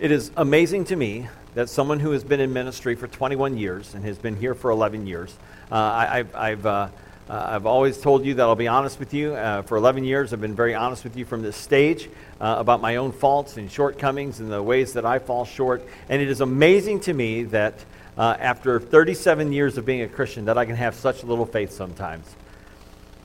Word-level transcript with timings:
It 0.00 0.12
is 0.12 0.30
amazing 0.36 0.84
to 0.86 0.96
me 0.96 1.26
that 1.54 1.68
someone 1.68 1.98
who 1.98 2.12
has 2.12 2.22
been 2.22 2.38
in 2.38 2.52
ministry 2.52 2.94
for 2.94 3.08
21 3.08 3.58
years 3.58 3.94
and 3.94 4.04
has 4.04 4.16
been 4.16 4.36
here 4.36 4.54
for 4.54 4.70
11 4.70 5.08
years, 5.08 5.34
uh, 5.72 5.74
I, 5.74 6.50
have 6.50 6.64
uh, 6.64 6.88
uh, 7.28 7.46
I've 7.48 7.66
always 7.66 7.98
told 8.00 8.24
you 8.24 8.34
that 8.34 8.42
I'll 8.42 8.54
be 8.54 8.68
honest 8.68 9.00
with 9.00 9.12
you. 9.12 9.34
Uh, 9.34 9.62
for 9.62 9.76
11 9.76 10.04
years, 10.04 10.32
I've 10.32 10.40
been 10.40 10.54
very 10.54 10.76
honest 10.76 11.02
with 11.02 11.16
you 11.16 11.24
from 11.24 11.42
this 11.42 11.56
stage 11.56 12.08
uh, 12.40 12.54
about 12.58 12.80
my 12.80 12.94
own 12.94 13.10
faults 13.10 13.56
and 13.56 13.68
shortcomings 13.68 14.38
and 14.38 14.52
the 14.52 14.62
ways 14.62 14.92
that 14.92 15.04
I 15.04 15.18
fall 15.18 15.44
short. 15.44 15.84
And 16.08 16.22
it 16.22 16.28
is 16.28 16.40
amazing 16.40 17.00
to 17.00 17.12
me 17.12 17.42
that 17.44 17.84
uh, 18.16 18.36
after 18.38 18.78
37 18.78 19.52
years 19.52 19.78
of 19.78 19.84
being 19.84 20.02
a 20.02 20.08
Christian, 20.08 20.44
that 20.44 20.56
I 20.56 20.64
can 20.64 20.76
have 20.76 20.94
such 20.94 21.24
little 21.24 21.44
faith 21.44 21.72
sometimes. 21.72 22.24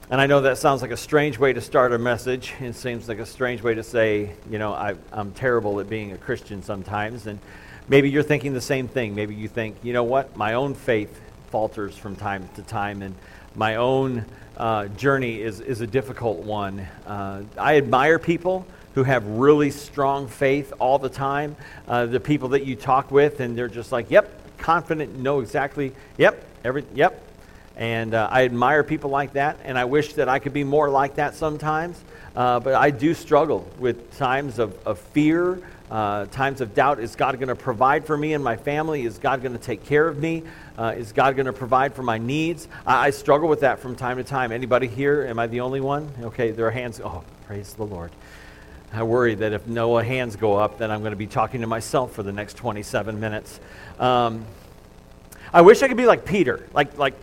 And 0.09 0.19
I 0.19 0.27
know 0.27 0.41
that 0.41 0.57
sounds 0.57 0.81
like 0.81 0.91
a 0.91 0.97
strange 0.97 1.39
way 1.39 1.53
to 1.53 1.61
start 1.61 1.93
a 1.93 1.97
message. 1.97 2.53
It 2.59 2.75
seems 2.75 3.07
like 3.07 3.19
a 3.19 3.25
strange 3.25 3.63
way 3.63 3.73
to 3.73 3.83
say, 3.83 4.31
you 4.49 4.59
know, 4.59 4.73
I, 4.73 4.95
am 5.13 5.31
terrible 5.31 5.79
at 5.79 5.89
being 5.89 6.11
a 6.11 6.17
Christian 6.17 6.61
sometimes. 6.61 7.25
And 7.25 7.39
maybe 7.87 8.09
you're 8.09 8.21
thinking 8.21 8.53
the 8.53 8.61
same 8.61 8.89
thing. 8.89 9.15
Maybe 9.15 9.33
you 9.33 9.47
think, 9.47 9.77
you 9.81 9.93
know 9.93 10.03
what, 10.03 10.35
my 10.35 10.55
own 10.55 10.73
faith 10.73 11.21
falters 11.49 11.95
from 11.95 12.15
time 12.17 12.49
to 12.55 12.63
time, 12.63 13.01
and 13.01 13.15
my 13.55 13.75
own 13.75 14.25
uh, 14.57 14.87
journey 14.87 15.41
is, 15.41 15.61
is 15.61 15.81
a 15.81 15.87
difficult 15.87 16.39
one. 16.39 16.79
Uh, 17.05 17.43
I 17.57 17.77
admire 17.77 18.19
people 18.19 18.65
who 18.95 19.03
have 19.03 19.25
really 19.25 19.71
strong 19.71 20.27
faith 20.27 20.73
all 20.79 20.99
the 20.99 21.09
time. 21.09 21.55
Uh, 21.87 22.07
the 22.07 22.19
people 22.19 22.49
that 22.49 22.65
you 22.65 22.75
talk 22.75 23.09
with, 23.09 23.39
and 23.39 23.57
they're 23.57 23.67
just 23.67 23.91
like, 23.91 24.11
yep, 24.11 24.31
confident, 24.57 25.17
know 25.17 25.39
exactly, 25.39 25.93
yep, 26.17 26.43
every, 26.63 26.83
yep, 26.93 27.23
and 27.75 28.13
uh, 28.13 28.27
I 28.31 28.45
admire 28.45 28.83
people 28.83 29.09
like 29.09 29.33
that, 29.33 29.57
and 29.63 29.77
I 29.77 29.85
wish 29.85 30.13
that 30.13 30.29
I 30.29 30.39
could 30.39 30.53
be 30.53 30.63
more 30.63 30.89
like 30.89 31.15
that 31.15 31.35
sometimes. 31.35 32.01
Uh, 32.35 32.59
but 32.59 32.73
I 32.73 32.89
do 32.89 33.13
struggle 33.13 33.67
with 33.79 34.17
times 34.17 34.57
of, 34.59 34.75
of 34.87 34.99
fear, 34.99 35.61
uh, 35.91 36.25
times 36.27 36.61
of 36.61 36.73
doubt. 36.73 36.99
Is 36.99 37.15
God 37.15 37.35
going 37.35 37.49
to 37.49 37.55
provide 37.55 38.05
for 38.05 38.17
me 38.17 38.33
and 38.33 38.43
my 38.43 38.57
family? 38.57 39.05
Is 39.05 39.19
God 39.19 39.43
going 39.43 39.53
to 39.53 39.63
take 39.63 39.85
care 39.85 40.07
of 40.07 40.17
me? 40.17 40.43
Uh, 40.77 40.95
is 40.97 41.11
God 41.11 41.35
going 41.35 41.45
to 41.45 41.53
provide 41.53 41.93
for 41.93 42.01
my 42.01 42.17
needs? 42.17 42.67
I, 42.87 43.07
I, 43.07 43.09
struggle 43.11 43.47
with 43.47 43.59
that 43.59 43.79
from 43.79 43.95
time 43.95 44.17
to 44.17 44.23
time. 44.23 44.51
Anybody 44.51 44.87
here? 44.87 45.27
Am 45.27 45.37
I 45.37 45.45
the 45.45 45.59
only 45.59 45.81
one? 45.81 46.11
Okay, 46.21 46.49
there 46.49 46.65
are 46.65 46.71
hands. 46.71 46.99
Oh, 47.03 47.23
praise 47.45 47.75
the 47.75 47.85
Lord. 47.85 48.11
I 48.91 49.03
worry 49.03 49.35
that 49.35 49.53
if 49.53 49.67
no 49.67 49.97
hands 49.97 50.35
go 50.35 50.55
up, 50.55 50.77
then 50.77 50.91
I'm 50.91 51.01
going 51.01 51.11
to 51.11 51.17
be 51.17 51.27
talking 51.27 51.61
to 51.61 51.67
myself 51.67 52.13
for 52.13 52.23
the 52.23 52.31
next 52.31 52.57
27 52.57 53.19
minutes. 53.19 53.59
Um, 53.99 54.45
I 55.51 55.61
wish 55.61 55.83
I 55.83 55.87
could 55.87 55.97
be 55.97 56.05
like 56.05 56.25
Peter, 56.25 56.67
like, 56.73 56.97
like 56.97 57.15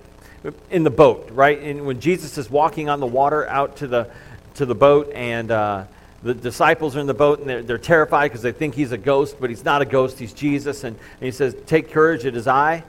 in 0.71 0.85
the 0.85 0.91
boat, 0.91 1.31
right? 1.33 1.61
And 1.61 1.87
when 1.87 2.01
Jesus 2.01 2.39
is 2.39 2.51
walking 2.51 2.89
on 2.89 3.01
the 3.01 3.07
water 3.07 3.47
out 3.49 3.77
to 3.77 3.87
the, 3.87 4.11
to 4.55 4.67
the 4.67 4.75
boat, 4.75 5.13
and 5.15 5.51
uh, 5.51 5.85
the 6.23 6.35
disciples 6.35 6.97
are 6.97 7.01
in 7.01 7.07
the 7.07 7.15
boat, 7.15 7.41
and 7.41 7.49
they're, 7.49 7.63
they're 7.63 7.79
terrified 7.79 8.29
because 8.29 8.43
they 8.43 8.53
think 8.53 8.75
he's 8.75 8.93
a 8.93 8.99
ghost, 8.99 9.37
but 9.41 9.51
he's 9.51 9.65
not 9.65 9.83
a 9.83 9.85
ghost, 9.85 10.19
he's 10.19 10.33
Jesus. 10.33 10.85
And, 10.85 10.97
and 10.97 11.25
he 11.25 11.31
says, 11.31 11.55
Take 11.67 11.91
courage, 11.91 12.25
it 12.25 12.37
is 12.37 12.47
I. 12.47 12.85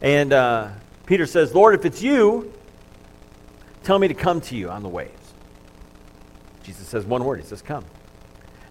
And 0.00 0.32
uh, 0.32 0.68
Peter 1.06 1.26
says, 1.26 1.54
Lord, 1.54 1.74
if 1.74 1.84
it's 1.84 2.02
you, 2.02 2.52
tell 3.82 3.98
me 3.98 4.08
to 4.08 4.14
come 4.14 4.40
to 4.42 4.56
you 4.56 4.70
on 4.70 4.82
the 4.82 4.88
waves. 4.88 5.12
Jesus 6.62 6.88
says 6.88 7.04
one 7.04 7.24
word. 7.24 7.40
He 7.40 7.46
says, 7.46 7.62
Come. 7.62 7.84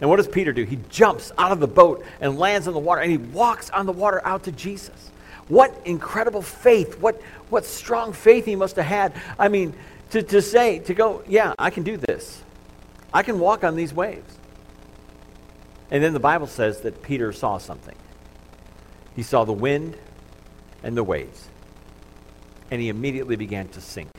And 0.01 0.09
what 0.09 0.17
does 0.17 0.27
Peter 0.27 0.51
do? 0.51 0.63
He 0.65 0.77
jumps 0.89 1.31
out 1.37 1.51
of 1.51 1.59
the 1.59 1.67
boat 1.67 2.05
and 2.19 2.37
lands 2.37 2.67
in 2.67 2.73
the 2.73 2.79
water, 2.79 3.01
and 3.01 3.09
he 3.09 3.17
walks 3.17 3.69
on 3.69 3.85
the 3.85 3.93
water 3.93 4.21
out 4.25 4.43
to 4.43 4.51
Jesus. 4.51 5.11
What 5.47 5.79
incredible 5.85 6.41
faith. 6.41 6.99
What, 6.99 7.21
what 7.49 7.65
strong 7.65 8.13
faith 8.13 8.45
he 8.45 8.55
must 8.55 8.75
have 8.77 8.85
had. 8.85 9.13
I 9.37 9.47
mean, 9.47 9.73
to, 10.11 10.23
to 10.23 10.41
say, 10.41 10.79
to 10.79 10.93
go, 10.93 11.23
yeah, 11.27 11.53
I 11.59 11.69
can 11.69 11.83
do 11.83 11.97
this. 11.97 12.43
I 13.13 13.23
can 13.23 13.39
walk 13.39 13.63
on 13.63 13.75
these 13.75 13.93
waves. 13.93 14.37
And 15.91 16.03
then 16.03 16.13
the 16.13 16.19
Bible 16.19 16.47
says 16.47 16.81
that 16.81 17.03
Peter 17.03 17.31
saw 17.31 17.57
something. 17.57 17.95
He 19.15 19.23
saw 19.23 19.45
the 19.45 19.53
wind 19.53 19.97
and 20.83 20.97
the 20.97 21.03
waves. 21.03 21.47
And 22.71 22.81
he 22.81 22.89
immediately 22.89 23.35
began 23.35 23.67
to 23.69 23.81
sink. 23.81 24.09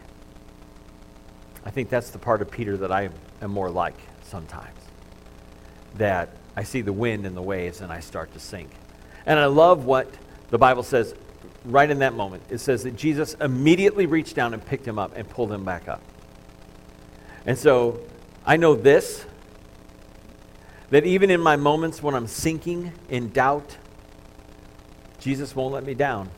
I 1.65 1.71
think 1.71 1.91
that's 1.91 2.11
the 2.11 2.19
part 2.19 2.43
of 2.43 2.51
Peter 2.51 2.77
that 2.79 2.93
I 2.93 3.11
am 3.43 3.51
more 3.51 3.69
like 3.69 3.97
sometimes. 4.23 4.79
That 5.97 6.31
I 6.57 6.63
see 6.63 6.81
the 6.81 6.93
wind 6.93 7.27
and 7.27 7.37
the 7.37 7.43
waves 7.43 7.81
and 7.81 7.93
I 7.93 8.01
start 8.01 8.33
to 8.35 8.41
sink. 8.41 8.71
And 9.27 9.39
I 9.39 9.47
love 9.47 9.85
what 9.85 10.09
the 10.51 10.59
Bible 10.59 10.83
says 10.83 11.15
right 11.65 11.91
in 11.91 11.99
that 11.99 12.15
moment. 12.15 12.43
It 12.51 12.59
says 12.59 12.85
that 12.85 12.97
Jesus 12.97 13.35
immediately 13.41 14.07
reached 14.07 14.35
down 14.35 14.55
and 14.55 14.65
picked 14.65 14.87
him 14.87 14.99
up 14.99 15.13
and 15.17 15.29
pulled 15.29 15.53
him 15.53 15.65
back 15.65 15.89
up. 15.89 16.03
And 17.45 17.59
so 17.59 18.01
I 18.45 18.57
know 18.57 18.75
this 18.75 19.25
that 20.91 21.05
even 21.05 21.31
in 21.31 21.41
my 21.41 21.57
moments 21.57 22.01
when 22.01 22.15
I'm 22.15 22.29
sinking 22.29 22.93
in 23.09 23.31
doubt, 23.31 23.77
Jesus 25.19 25.57
won't 25.57 25.75
let 25.75 25.85
me 25.85 25.95
down 25.95 26.31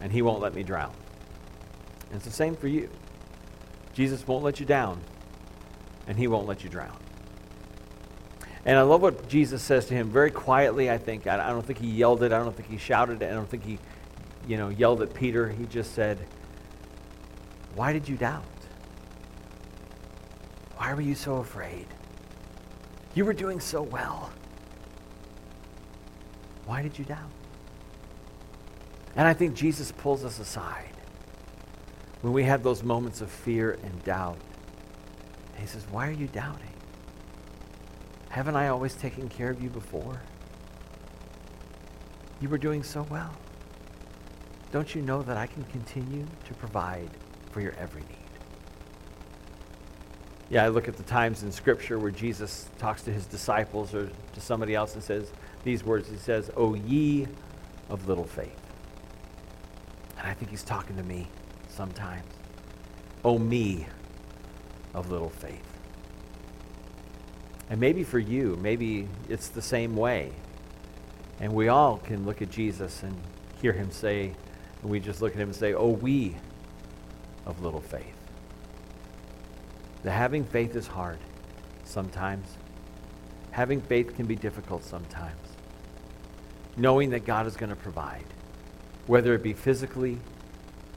and 0.00 0.10
he 0.10 0.22
won't 0.22 0.40
let 0.40 0.54
me 0.54 0.62
drown. 0.62 0.92
And 2.08 2.16
it's 2.16 2.24
the 2.24 2.30
same 2.30 2.56
for 2.56 2.68
you. 2.68 2.88
Jesus 3.92 4.26
won't 4.26 4.42
let 4.42 4.58
you 4.58 4.64
down 4.64 5.00
and 6.06 6.16
he 6.16 6.26
won't 6.26 6.46
let 6.46 6.64
you 6.64 6.70
drown. 6.70 6.96
And 8.64 8.76
I 8.76 8.82
love 8.82 9.02
what 9.02 9.28
Jesus 9.28 9.62
says 9.62 9.86
to 9.86 9.94
him 9.94 10.10
very 10.10 10.30
quietly, 10.30 10.90
I 10.90 10.98
think. 10.98 11.26
I, 11.26 11.48
don't 11.48 11.64
think 11.64 11.78
he 11.78 11.88
yelled 11.88 12.22
it. 12.22 12.32
I 12.32 12.38
don't 12.38 12.54
think 12.54 12.68
he 12.68 12.76
shouted 12.76 13.22
it. 13.22 13.30
I 13.30 13.34
don't 13.34 13.48
think 13.48 13.64
he, 13.64 13.78
you 14.46 14.56
know, 14.56 14.68
yelled 14.68 15.00
at 15.02 15.14
Peter. 15.14 15.48
He 15.48 15.64
just 15.66 15.94
said, 15.94 16.18
Why 17.74 17.92
did 17.92 18.08
you 18.08 18.16
doubt? 18.16 18.44
Why 20.76 20.94
were 20.94 21.00
you 21.00 21.14
so 21.14 21.36
afraid? 21.36 21.86
You 23.14 23.24
were 23.24 23.32
doing 23.32 23.60
so 23.60 23.82
well. 23.82 24.30
Why 26.66 26.82
did 26.82 26.98
you 26.98 27.04
doubt? 27.04 27.30
And 29.16 29.26
I 29.26 29.34
think 29.34 29.54
Jesus 29.54 29.90
pulls 29.90 30.24
us 30.24 30.38
aside 30.38 30.92
when 32.20 32.32
we 32.32 32.44
have 32.44 32.62
those 32.62 32.82
moments 32.82 33.20
of 33.20 33.30
fear 33.30 33.78
and 33.82 34.04
doubt. 34.04 34.38
And 35.54 35.60
he 35.60 35.66
says, 35.66 35.86
Why 35.90 36.08
are 36.08 36.12
you 36.12 36.26
doubting? 36.26 36.68
Haven't 38.28 38.56
I 38.56 38.68
always 38.68 38.94
taken 38.94 39.28
care 39.28 39.50
of 39.50 39.62
you 39.62 39.70
before? 39.70 40.20
You 42.40 42.48
were 42.48 42.58
doing 42.58 42.82
so 42.82 43.06
well. 43.10 43.32
Don't 44.70 44.94
you 44.94 45.02
know 45.02 45.22
that 45.22 45.36
I 45.36 45.46
can 45.46 45.64
continue 45.64 46.26
to 46.44 46.54
provide 46.54 47.10
for 47.50 47.60
your 47.60 47.72
every 47.78 48.02
need? 48.02 48.16
Yeah, 50.50 50.64
I 50.64 50.68
look 50.68 50.88
at 50.88 50.96
the 50.96 51.02
times 51.02 51.42
in 51.42 51.52
Scripture 51.52 51.98
where 51.98 52.10
Jesus 52.10 52.68
talks 52.78 53.02
to 53.02 53.12
his 53.12 53.26
disciples 53.26 53.94
or 53.94 54.10
to 54.34 54.40
somebody 54.40 54.74
else 54.74 54.94
and 54.94 55.02
says 55.02 55.30
these 55.64 55.84
words. 55.84 56.08
He 56.08 56.16
says, 56.16 56.50
O 56.56 56.74
ye 56.74 57.26
of 57.90 58.08
little 58.08 58.24
faith. 58.24 58.60
And 60.18 60.26
I 60.26 60.34
think 60.34 60.50
he's 60.50 60.62
talking 60.62 60.96
to 60.96 61.02
me 61.02 61.28
sometimes. 61.68 62.24
O 63.24 63.38
me 63.38 63.86
of 64.94 65.10
little 65.10 65.28
faith. 65.28 65.67
And 67.70 67.80
maybe 67.80 68.02
for 68.04 68.18
you, 68.18 68.58
maybe 68.60 69.08
it's 69.28 69.48
the 69.48 69.62
same 69.62 69.94
way. 69.96 70.32
And 71.40 71.52
we 71.52 71.68
all 71.68 71.98
can 71.98 72.24
look 72.24 72.42
at 72.42 72.50
Jesus 72.50 73.02
and 73.02 73.16
hear 73.60 73.72
him 73.72 73.90
say, 73.90 74.34
and 74.82 74.90
we 74.90 75.00
just 75.00 75.20
look 75.20 75.32
at 75.32 75.38
him 75.38 75.48
and 75.48 75.56
say, 75.56 75.74
Oh, 75.74 75.90
we 75.90 76.36
of 77.46 77.62
little 77.62 77.80
faith. 77.80 78.14
The 80.02 80.10
having 80.10 80.44
faith 80.44 80.76
is 80.76 80.86
hard 80.86 81.18
sometimes. 81.84 82.46
Having 83.50 83.82
faith 83.82 84.14
can 84.14 84.26
be 84.26 84.36
difficult 84.36 84.84
sometimes. 84.84 85.40
Knowing 86.76 87.10
that 87.10 87.24
God 87.24 87.46
is 87.46 87.56
going 87.56 87.70
to 87.70 87.76
provide, 87.76 88.24
whether 89.06 89.34
it 89.34 89.42
be 89.42 89.52
physically, 89.52 90.20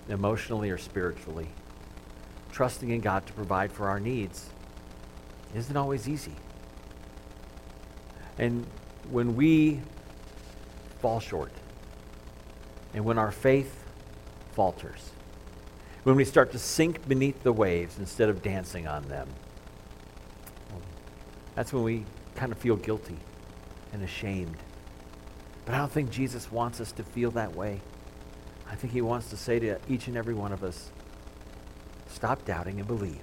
emotionally, 0.09 0.69
or 0.69 0.77
spiritually. 0.77 1.49
Trusting 2.51 2.89
in 2.89 2.99
God 2.99 3.25
to 3.25 3.33
provide 3.33 3.71
for 3.71 3.87
our 3.87 3.99
needs 3.99 4.49
isn't 5.55 5.75
always 5.75 6.07
easy. 6.07 6.35
And 8.41 8.65
when 9.11 9.35
we 9.35 9.79
fall 10.99 11.19
short, 11.19 11.51
and 12.95 13.05
when 13.05 13.19
our 13.19 13.31
faith 13.31 13.85
falters, 14.53 15.11
when 16.03 16.15
we 16.15 16.25
start 16.25 16.51
to 16.53 16.59
sink 16.59 17.07
beneath 17.07 17.43
the 17.43 17.53
waves 17.53 17.99
instead 17.99 18.29
of 18.29 18.41
dancing 18.41 18.87
on 18.87 19.03
them, 19.03 19.29
that's 21.53 21.71
when 21.71 21.83
we 21.83 22.03
kind 22.35 22.51
of 22.51 22.57
feel 22.57 22.75
guilty 22.75 23.19
and 23.93 24.01
ashamed. 24.01 24.57
But 25.65 25.75
I 25.75 25.77
don't 25.77 25.91
think 25.91 26.09
Jesus 26.09 26.51
wants 26.51 26.81
us 26.81 26.91
to 26.93 27.03
feel 27.03 27.29
that 27.31 27.55
way. 27.55 27.79
I 28.67 28.73
think 28.73 28.91
he 28.91 29.01
wants 29.01 29.29
to 29.29 29.37
say 29.37 29.59
to 29.59 29.77
each 29.87 30.07
and 30.07 30.17
every 30.17 30.33
one 30.33 30.51
of 30.51 30.63
us, 30.63 30.89
stop 32.07 32.43
doubting 32.43 32.79
and 32.79 32.87
believe. 32.87 33.21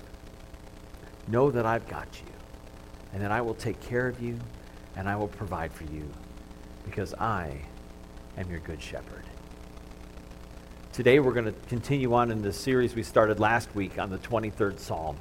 Know 1.27 1.51
that 1.51 1.67
I've 1.67 1.89
got 1.89 2.07
you 2.21 2.33
and 3.13 3.21
that 3.23 3.33
I 3.33 3.41
will 3.41 3.55
take 3.55 3.81
care 3.81 4.07
of 4.07 4.23
you 4.23 4.39
and 4.99 5.09
I 5.09 5.17
will 5.17 5.29
provide 5.29 5.73
for 5.73 5.85
you 5.85 6.05
because 6.85 7.15
I 7.15 7.57
am 8.37 8.51
your 8.51 8.59
good 8.59 8.83
shepherd. 8.83 9.25
Today 10.93 11.21
we're 11.21 11.33
going 11.33 11.47
to 11.47 11.55
continue 11.69 12.13
on 12.13 12.33
in 12.33 12.43
the 12.43 12.53
series 12.53 12.95
we 12.97 13.05
started 13.05 13.39
last 13.39 13.73
week 13.77 13.99
on 13.99 14.11
the 14.11 14.19
23rd 14.19 14.81
Psalm. 14.81 15.17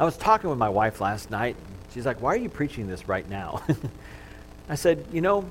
I 0.00 0.04
was 0.04 0.16
talking 0.16 0.48
with 0.48 0.58
my 0.58 0.70
wife 0.70 1.00
last 1.00 1.30
night. 1.30 1.56
She's 1.92 2.06
like, 2.06 2.22
Why 2.22 2.34
are 2.34 2.38
you 2.38 2.48
preaching 2.48 2.88
this 2.88 3.06
right 3.06 3.28
now? 3.28 3.62
I 4.68 4.74
said, 4.74 5.06
You 5.12 5.20
know, 5.20 5.48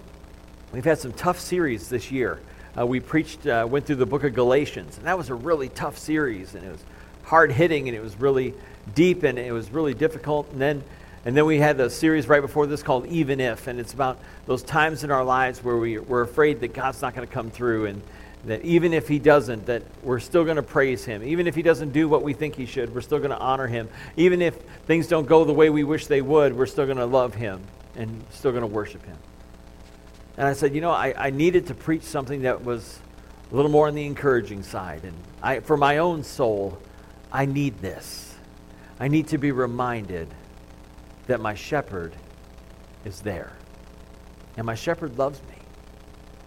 We've 0.76 0.84
had 0.84 1.00
some 1.00 1.14
tough 1.14 1.40
series 1.40 1.88
this 1.88 2.12
year. 2.12 2.42
Uh, 2.78 2.86
we 2.86 3.00
preached, 3.00 3.48
uh, 3.48 3.66
went 3.70 3.86
through 3.86 3.96
the 3.96 4.06
book 4.06 4.26
of 4.26 4.34
Galatians, 4.34 4.98
and 4.98 5.08
that 5.08 5.18
was 5.18 5.30
a 5.30 5.36
really 5.36 5.70
tough 5.70 5.98
series, 5.98 6.54
and 6.54 6.66
it 6.66 6.70
was 6.70 6.84
hard 7.24 7.52
hitting, 7.52 7.88
and 7.88 7.96
it 7.96 8.02
was 8.02 8.20
really 8.20 8.54
deep, 8.94 9.24
and 9.24 9.40
it 9.40 9.54
was 9.54 9.72
really 9.72 9.94
difficult. 9.94 10.52
And 10.52 10.60
then, 10.60 10.84
and 11.26 11.36
then 11.36 11.46
we 11.48 11.58
had 11.58 11.80
a 11.80 11.90
series 11.90 12.28
right 12.28 12.42
before 12.42 12.68
this 12.68 12.84
called 12.84 13.08
Even 13.08 13.40
If, 13.40 13.66
and 13.66 13.80
it's 13.80 13.94
about 13.94 14.20
those 14.46 14.62
times 14.62 15.04
in 15.04 15.10
our 15.10 15.24
lives 15.24 15.64
where 15.64 15.76
we, 15.76 15.98
we're 15.98 16.22
afraid 16.22 16.60
that 16.60 16.74
God's 16.74 17.02
not 17.02 17.16
going 17.16 17.28
to 17.28 17.34
come 17.34 17.50
through, 17.50 17.88
and 17.88 18.04
that 18.46 18.62
even 18.64 18.94
if 18.94 19.08
He 19.08 19.18
doesn't, 19.18 19.66
that 19.66 19.82
we're 20.04 20.20
still 20.20 20.44
going 20.44 20.58
to 20.58 20.64
praise 20.64 21.04
Him. 21.04 21.24
Even 21.24 21.48
if 21.48 21.56
He 21.56 21.64
doesn't 21.64 21.94
do 21.94 22.08
what 22.08 22.22
we 22.22 22.34
think 22.34 22.56
He 22.56 22.68
should, 22.68 22.94
we're 22.94 23.02
still 23.02 23.18
going 23.18 23.32
to 23.32 23.40
honor 23.40 23.66
Him. 23.66 23.90
Even 24.16 24.40
if 24.40 24.54
things 24.86 25.08
don't 25.08 25.26
go 25.26 25.44
the 25.46 25.54
way 25.54 25.72
we 25.72 25.84
wish 25.84 26.06
they 26.06 26.22
would, 26.22 26.56
we're 26.56 26.68
still 26.68 26.86
going 26.86 26.98
to 26.98 27.08
love 27.08 27.34
Him 27.34 27.60
and 27.96 28.24
still 28.30 28.52
going 28.52 28.62
to 28.62 28.68
worship 28.68 29.04
Him. 29.04 29.18
And 30.38 30.48
I 30.48 30.54
said, 30.54 30.76
you 30.76 30.82
know, 30.82 30.92
I, 30.92 31.16
I 31.18 31.30
needed 31.32 31.68
to 31.68 31.74
preach 31.74 32.04
something 32.04 32.44
that 32.44 32.64
was 32.64 33.00
a 33.52 33.56
little 33.56 33.72
more 33.72 33.88
on 33.88 33.96
the 33.96 34.06
encouraging 34.06 34.62
side. 34.62 35.04
And 35.04 35.16
I, 35.42 35.60
for 35.62 35.76
my 35.76 35.98
own 35.98 36.24
soul, 36.24 36.78
I 37.32 37.48
need 37.48 37.80
this. 37.80 38.36
I 39.00 39.08
need 39.08 39.30
to 39.30 39.40
be 39.40 39.52
reminded 39.52 40.28
that 41.28 41.40
my 41.40 41.54
shepherd 41.54 42.16
is 43.04 43.22
there. 43.22 43.52
And 44.58 44.66
my 44.66 44.76
shepherd 44.76 45.18
loves 45.18 45.42
me. 45.44 45.56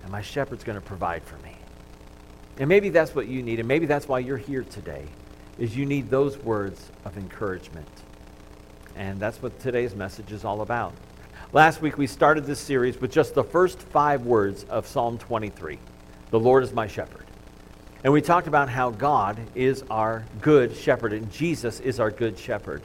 And 0.02 0.10
my 0.10 0.22
shepherd's 0.22 0.64
going 0.64 0.78
to 0.78 0.84
provide 0.84 1.22
for 1.22 1.36
me. 1.38 1.56
And 2.58 2.68
maybe 2.68 2.88
that's 2.88 3.14
what 3.14 3.28
you 3.28 3.42
need. 3.42 3.58
And 3.58 3.68
maybe 3.68 3.86
that's 3.86 4.08
why 4.08 4.20
you're 4.20 4.36
here 4.36 4.64
today, 4.64 5.04
is 5.58 5.76
you 5.76 5.86
need 5.86 6.10
those 6.10 6.38
words 6.38 6.90
of 7.04 7.16
encouragement. 7.16 7.88
And 8.96 9.20
that's 9.20 9.40
what 9.42 9.58
today's 9.60 9.94
message 9.94 10.32
is 10.32 10.44
all 10.44 10.62
about. 10.62 10.92
Last 11.52 11.80
week 11.80 11.96
we 11.96 12.06
started 12.06 12.44
this 12.44 12.58
series 12.58 13.00
with 13.00 13.12
just 13.12 13.34
the 13.34 13.44
first 13.44 13.80
five 13.80 14.26
words 14.26 14.64
of 14.64 14.86
Psalm 14.86 15.18
23 15.18 15.78
The 16.30 16.38
Lord 16.38 16.62
is 16.62 16.72
my 16.72 16.86
shepherd. 16.86 17.24
And 18.04 18.12
we 18.12 18.20
talked 18.20 18.48
about 18.48 18.68
how 18.68 18.90
God 18.90 19.40
is 19.54 19.82
our 19.90 20.24
good 20.40 20.76
shepherd 20.76 21.12
and 21.12 21.30
Jesus 21.32 21.80
is 21.80 22.00
our 22.00 22.10
good 22.10 22.38
shepherd 22.38 22.82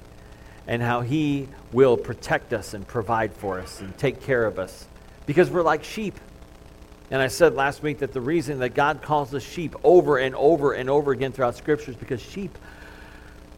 and 0.68 0.81
how 0.81 1.01
he 1.01 1.48
will 1.71 1.98
protect 1.98 2.54
us 2.54 2.74
and 2.74 2.88
provide 2.88 3.33
for 3.33 3.60
us 3.60 3.81
and 3.81 3.98
take 3.98 4.21
care 4.21 4.45
of 4.45 4.60
us 4.60 4.88
because 5.25 5.50
we're 5.50 5.63
like 5.63 5.83
sheep. 5.83 6.19
And 7.12 7.21
I 7.21 7.27
said 7.27 7.54
last 7.54 7.83
week 7.83 8.00
that 8.00 8.13
the 8.13 8.21
reason 8.21 8.60
that 8.60 8.69
God 8.69 9.01
calls 9.01 9.33
us 9.33 9.44
sheep 9.44 9.75
over 9.83 10.18
and 10.18 10.33
over 10.36 10.74
and 10.74 10.89
over 10.89 11.12
again 11.12 11.31
throughout 11.31 11.56
Scripture 11.56 11.92
is 11.92 11.98
because 11.98 12.21
sheep 12.21 12.57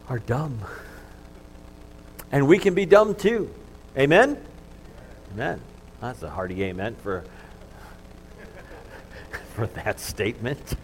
are 0.08 0.18
dumb. 0.18 0.58
And 2.32 2.48
we 2.48 2.58
can 2.58 2.74
be 2.74 2.86
dumb 2.86 3.14
too. 3.14 3.50
Amen? 3.96 4.36
Amen. 5.32 5.60
That's 6.00 6.22
a 6.22 6.30
hearty 6.30 6.62
amen 6.64 6.96
for, 6.96 7.24
for 9.54 9.66
that 9.68 10.00
statement. 10.00 10.74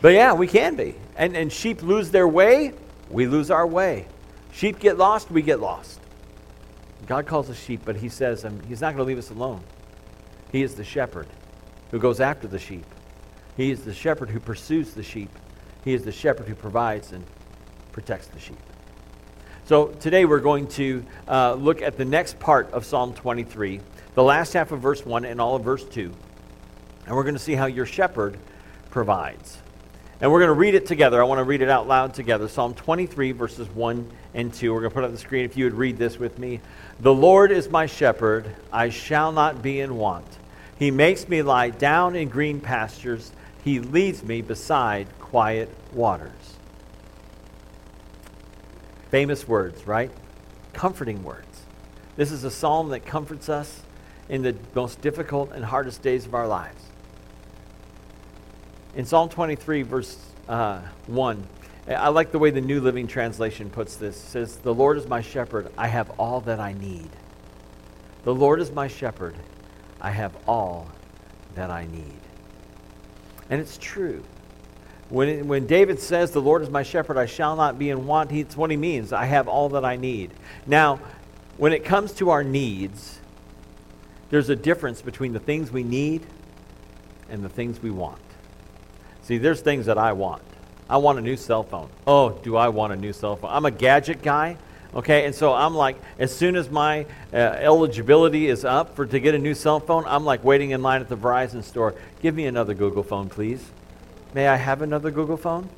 But 0.00 0.14
yeah, 0.14 0.32
we 0.32 0.46
can 0.46 0.76
be. 0.76 0.94
And, 1.16 1.36
and 1.36 1.52
sheep 1.52 1.82
lose 1.82 2.10
their 2.10 2.28
way, 2.28 2.72
we 3.10 3.26
lose 3.26 3.50
our 3.50 3.66
way. 3.66 4.06
Sheep 4.52 4.78
get 4.78 4.98
lost, 4.98 5.30
we 5.30 5.42
get 5.42 5.60
lost. 5.60 6.00
God 7.06 7.26
calls 7.26 7.48
us 7.48 7.58
sheep, 7.58 7.82
but 7.84 7.96
He 7.96 8.08
says 8.08 8.44
um, 8.44 8.60
He's 8.68 8.80
not 8.80 8.94
going 8.94 8.98
to 8.98 9.04
leave 9.04 9.18
us 9.18 9.30
alone. 9.30 9.62
He 10.52 10.62
is 10.62 10.74
the 10.74 10.84
shepherd 10.84 11.26
who 11.90 11.98
goes 11.98 12.20
after 12.20 12.48
the 12.48 12.58
sheep. 12.58 12.84
He 13.56 13.70
is 13.70 13.82
the 13.82 13.94
shepherd 13.94 14.30
who 14.30 14.40
pursues 14.40 14.92
the 14.92 15.02
sheep. 15.02 15.30
He 15.84 15.94
is 15.94 16.04
the 16.04 16.12
shepherd 16.12 16.46
who 16.46 16.54
provides 16.54 17.12
and 17.12 17.24
protects 17.92 18.28
the 18.28 18.38
sheep. 18.38 18.58
So 19.64 19.88
today 19.88 20.24
we're 20.24 20.40
going 20.40 20.68
to 20.68 21.04
uh, 21.26 21.54
look 21.54 21.82
at 21.82 21.96
the 21.98 22.04
next 22.04 22.38
part 22.38 22.70
of 22.72 22.86
Psalm 22.86 23.12
23, 23.14 23.80
the 24.14 24.22
last 24.22 24.54
half 24.54 24.72
of 24.72 24.80
verse 24.80 25.04
1 25.04 25.24
and 25.24 25.40
all 25.40 25.56
of 25.56 25.64
verse 25.64 25.84
2. 25.84 26.12
And 27.06 27.16
we're 27.16 27.22
going 27.22 27.34
to 27.34 27.40
see 27.40 27.54
how 27.54 27.66
your 27.66 27.84
shepherd 27.84 28.38
provides. 28.90 29.58
And 30.20 30.32
we're 30.32 30.40
going 30.40 30.48
to 30.48 30.54
read 30.54 30.74
it 30.74 30.86
together. 30.86 31.20
I 31.22 31.24
want 31.24 31.38
to 31.38 31.44
read 31.44 31.62
it 31.62 31.68
out 31.68 31.86
loud 31.86 32.12
together. 32.12 32.48
Psalm 32.48 32.74
23, 32.74 33.30
verses 33.32 33.68
1 33.68 34.10
and 34.34 34.52
2. 34.52 34.74
We're 34.74 34.80
going 34.80 34.90
to 34.90 34.94
put 34.94 35.04
it 35.04 35.06
on 35.06 35.12
the 35.12 35.18
screen 35.18 35.44
if 35.44 35.56
you 35.56 35.64
would 35.64 35.74
read 35.74 35.96
this 35.96 36.18
with 36.18 36.40
me. 36.40 36.60
The 36.98 37.14
Lord 37.14 37.52
is 37.52 37.70
my 37.70 37.86
shepherd, 37.86 38.52
I 38.72 38.88
shall 38.88 39.30
not 39.30 39.62
be 39.62 39.78
in 39.80 39.96
want. 39.96 40.26
He 40.76 40.90
makes 40.90 41.28
me 41.28 41.42
lie 41.42 41.70
down 41.70 42.16
in 42.16 42.28
green 42.28 42.60
pastures, 42.60 43.30
He 43.62 43.78
leads 43.78 44.24
me 44.24 44.42
beside 44.42 45.06
quiet 45.20 45.68
waters. 45.92 46.32
Famous 49.10 49.46
words, 49.46 49.86
right? 49.86 50.10
Comforting 50.72 51.22
words. 51.22 51.62
This 52.16 52.32
is 52.32 52.42
a 52.42 52.50
psalm 52.50 52.88
that 52.88 53.06
comforts 53.06 53.48
us 53.48 53.82
in 54.28 54.42
the 54.42 54.56
most 54.74 55.00
difficult 55.00 55.52
and 55.52 55.64
hardest 55.64 56.02
days 56.02 56.26
of 56.26 56.34
our 56.34 56.48
lives. 56.48 56.87
In 58.98 59.04
Psalm 59.04 59.28
23, 59.28 59.82
verse 59.82 60.18
uh, 60.48 60.80
1, 61.06 61.46
I 61.86 62.08
like 62.08 62.32
the 62.32 62.38
way 62.40 62.50
the 62.50 62.60
New 62.60 62.80
Living 62.80 63.06
Translation 63.06 63.70
puts 63.70 63.94
this. 63.94 64.16
It 64.16 64.26
says, 64.26 64.56
The 64.56 64.74
Lord 64.74 64.98
is 64.98 65.06
my 65.06 65.20
shepherd, 65.20 65.70
I 65.78 65.86
have 65.86 66.10
all 66.18 66.40
that 66.40 66.58
I 66.58 66.72
need. 66.72 67.08
The 68.24 68.34
Lord 68.34 68.60
is 68.60 68.72
my 68.72 68.88
shepherd, 68.88 69.36
I 70.00 70.10
have 70.10 70.36
all 70.48 70.90
that 71.54 71.70
I 71.70 71.86
need. 71.86 72.18
And 73.48 73.60
it's 73.60 73.78
true. 73.78 74.24
When, 75.10 75.46
when 75.46 75.68
David 75.68 76.00
says, 76.00 76.32
The 76.32 76.42
Lord 76.42 76.62
is 76.62 76.68
my 76.68 76.82
shepherd, 76.82 77.18
I 77.18 77.26
shall 77.26 77.54
not 77.54 77.78
be 77.78 77.90
in 77.90 78.04
want, 78.04 78.32
it's 78.32 78.56
what 78.56 78.68
he 78.68 78.76
means. 78.76 79.12
I 79.12 79.26
have 79.26 79.46
all 79.46 79.68
that 79.68 79.84
I 79.84 79.94
need. 79.94 80.32
Now, 80.66 80.98
when 81.56 81.72
it 81.72 81.84
comes 81.84 82.14
to 82.14 82.30
our 82.30 82.42
needs, 82.42 83.20
there's 84.30 84.48
a 84.48 84.56
difference 84.56 85.02
between 85.02 85.34
the 85.34 85.40
things 85.40 85.70
we 85.70 85.84
need 85.84 86.26
and 87.30 87.44
the 87.44 87.48
things 87.48 87.80
we 87.80 87.92
want. 87.92 88.18
See, 89.28 89.36
there's 89.36 89.60
things 89.60 89.84
that 89.84 89.98
I 89.98 90.14
want. 90.14 90.40
I 90.88 90.96
want 90.96 91.18
a 91.18 91.20
new 91.20 91.36
cell 91.36 91.62
phone. 91.62 91.90
Oh, 92.06 92.30
do 92.30 92.56
I 92.56 92.68
want 92.68 92.94
a 92.94 92.96
new 92.96 93.12
cell 93.12 93.36
phone? 93.36 93.50
I'm 93.52 93.66
a 93.66 93.70
gadget 93.70 94.22
guy. 94.22 94.56
Okay, 94.94 95.26
and 95.26 95.34
so 95.34 95.52
I'm 95.52 95.74
like, 95.74 95.98
as 96.18 96.34
soon 96.34 96.56
as 96.56 96.70
my 96.70 97.04
uh, 97.30 97.36
eligibility 97.36 98.48
is 98.48 98.64
up 98.64 98.96
for 98.96 99.04
to 99.04 99.20
get 99.20 99.34
a 99.34 99.38
new 99.38 99.52
cell 99.52 99.80
phone, 99.80 100.04
I'm 100.06 100.24
like 100.24 100.42
waiting 100.44 100.70
in 100.70 100.80
line 100.80 101.02
at 101.02 101.10
the 101.10 101.16
Verizon 101.16 101.62
store. 101.62 101.94
Give 102.22 102.34
me 102.34 102.46
another 102.46 102.72
Google 102.72 103.02
phone, 103.02 103.28
please. 103.28 103.62
May 104.32 104.48
I 104.48 104.56
have 104.56 104.80
another 104.80 105.10
Google 105.10 105.36
phone? 105.36 105.68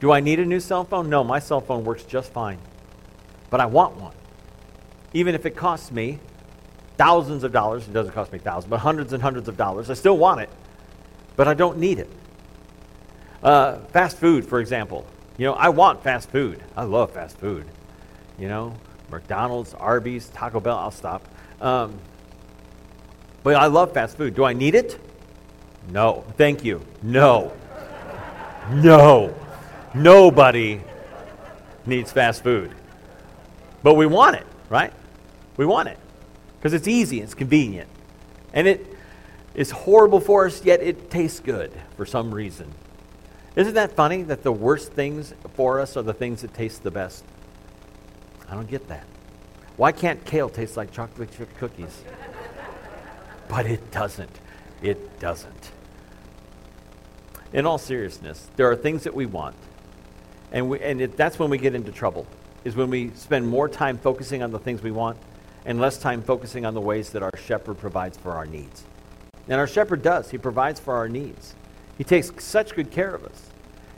Do 0.00 0.12
I 0.12 0.20
need 0.20 0.38
a 0.38 0.46
new 0.46 0.60
cell 0.60 0.84
phone? 0.84 1.10
No, 1.10 1.22
my 1.22 1.40
cell 1.40 1.60
phone 1.60 1.84
works 1.84 2.04
just 2.04 2.32
fine. 2.32 2.56
But 3.50 3.60
I 3.60 3.66
want 3.66 3.96
one. 3.96 4.14
Even 5.12 5.34
if 5.34 5.44
it 5.44 5.56
costs 5.56 5.92
me 5.92 6.20
thousands 6.96 7.44
of 7.44 7.52
dollars, 7.52 7.86
it 7.86 7.92
doesn't 7.92 8.14
cost 8.14 8.32
me 8.32 8.38
thousands, 8.38 8.70
but 8.70 8.80
hundreds 8.80 9.12
and 9.12 9.22
hundreds 9.22 9.46
of 9.46 9.58
dollars, 9.58 9.90
I 9.90 9.94
still 9.94 10.16
want 10.16 10.40
it. 10.40 10.48
But 11.36 11.48
I 11.48 11.54
don't 11.54 11.78
need 11.78 11.98
it. 11.98 12.10
Uh, 13.42 13.78
fast 13.92 14.18
food, 14.18 14.44
for 14.44 14.60
example. 14.60 15.06
You 15.38 15.46
know, 15.46 15.54
I 15.54 15.70
want 15.70 16.02
fast 16.02 16.30
food. 16.30 16.62
I 16.76 16.84
love 16.84 17.12
fast 17.12 17.38
food. 17.38 17.64
You 18.38 18.48
know, 18.48 18.74
McDonald's, 19.10 19.74
Arby's, 19.74 20.28
Taco 20.28 20.60
Bell, 20.60 20.76
I'll 20.76 20.90
stop. 20.90 21.26
Um, 21.60 21.94
but 23.42 23.56
I 23.56 23.66
love 23.66 23.92
fast 23.92 24.16
food. 24.16 24.34
Do 24.34 24.44
I 24.44 24.52
need 24.52 24.74
it? 24.74 25.00
No. 25.90 26.24
Thank 26.36 26.64
you. 26.64 26.84
No. 27.02 27.52
No. 28.70 29.34
Nobody 29.94 30.80
needs 31.86 32.12
fast 32.12 32.42
food. 32.42 32.74
But 33.82 33.94
we 33.94 34.06
want 34.06 34.36
it, 34.36 34.46
right? 34.68 34.92
We 35.56 35.66
want 35.66 35.88
it 35.88 35.98
because 36.58 36.74
it's 36.74 36.86
easy, 36.86 37.20
it's 37.20 37.34
convenient. 37.34 37.88
And 38.52 38.66
it 38.68 38.89
is 39.54 39.70
horrible 39.70 40.20
for 40.20 40.46
us, 40.46 40.64
yet 40.64 40.82
it 40.82 41.10
tastes 41.10 41.40
good 41.40 41.72
for 41.96 42.06
some 42.06 42.32
reason. 42.32 42.72
Isn't 43.56 43.74
that 43.74 43.92
funny 43.92 44.22
that 44.22 44.42
the 44.42 44.52
worst 44.52 44.92
things 44.92 45.34
for 45.54 45.80
us 45.80 45.96
are 45.96 46.02
the 46.02 46.14
things 46.14 46.42
that 46.42 46.54
taste 46.54 46.82
the 46.82 46.90
best? 46.90 47.24
I 48.48 48.54
don't 48.54 48.70
get 48.70 48.88
that. 48.88 49.04
Why 49.76 49.92
can't 49.92 50.24
kale 50.24 50.48
taste 50.48 50.76
like 50.76 50.92
chocolate 50.92 51.30
chip 51.36 51.48
cookies? 51.58 52.02
But 53.48 53.66
it 53.66 53.90
doesn't. 53.90 54.40
It 54.82 55.18
doesn't. 55.18 55.72
In 57.52 57.66
all 57.66 57.78
seriousness, 57.78 58.48
there 58.56 58.70
are 58.70 58.76
things 58.76 59.02
that 59.04 59.14
we 59.14 59.26
want, 59.26 59.56
and, 60.52 60.70
we, 60.70 60.80
and 60.80 61.00
it, 61.00 61.16
that's 61.16 61.38
when 61.38 61.50
we 61.50 61.58
get 61.58 61.74
into 61.74 61.90
trouble, 61.90 62.26
is 62.64 62.76
when 62.76 62.90
we 62.90 63.10
spend 63.14 63.48
more 63.48 63.68
time 63.68 63.98
focusing 63.98 64.42
on 64.42 64.52
the 64.52 64.58
things 64.58 64.82
we 64.82 64.92
want 64.92 65.16
and 65.64 65.80
less 65.80 65.98
time 65.98 66.22
focusing 66.22 66.64
on 66.64 66.74
the 66.74 66.80
ways 66.80 67.10
that 67.10 67.22
our 67.22 67.36
shepherd 67.36 67.78
provides 67.78 68.16
for 68.16 68.32
our 68.32 68.46
needs. 68.46 68.84
And 69.50 69.58
our 69.58 69.66
shepherd 69.66 70.02
does. 70.02 70.30
He 70.30 70.38
provides 70.38 70.80
for 70.80 70.94
our 70.94 71.08
needs. 71.08 71.54
He 71.98 72.04
takes 72.04 72.32
such 72.42 72.74
good 72.74 72.90
care 72.90 73.14
of 73.14 73.24
us. 73.24 73.50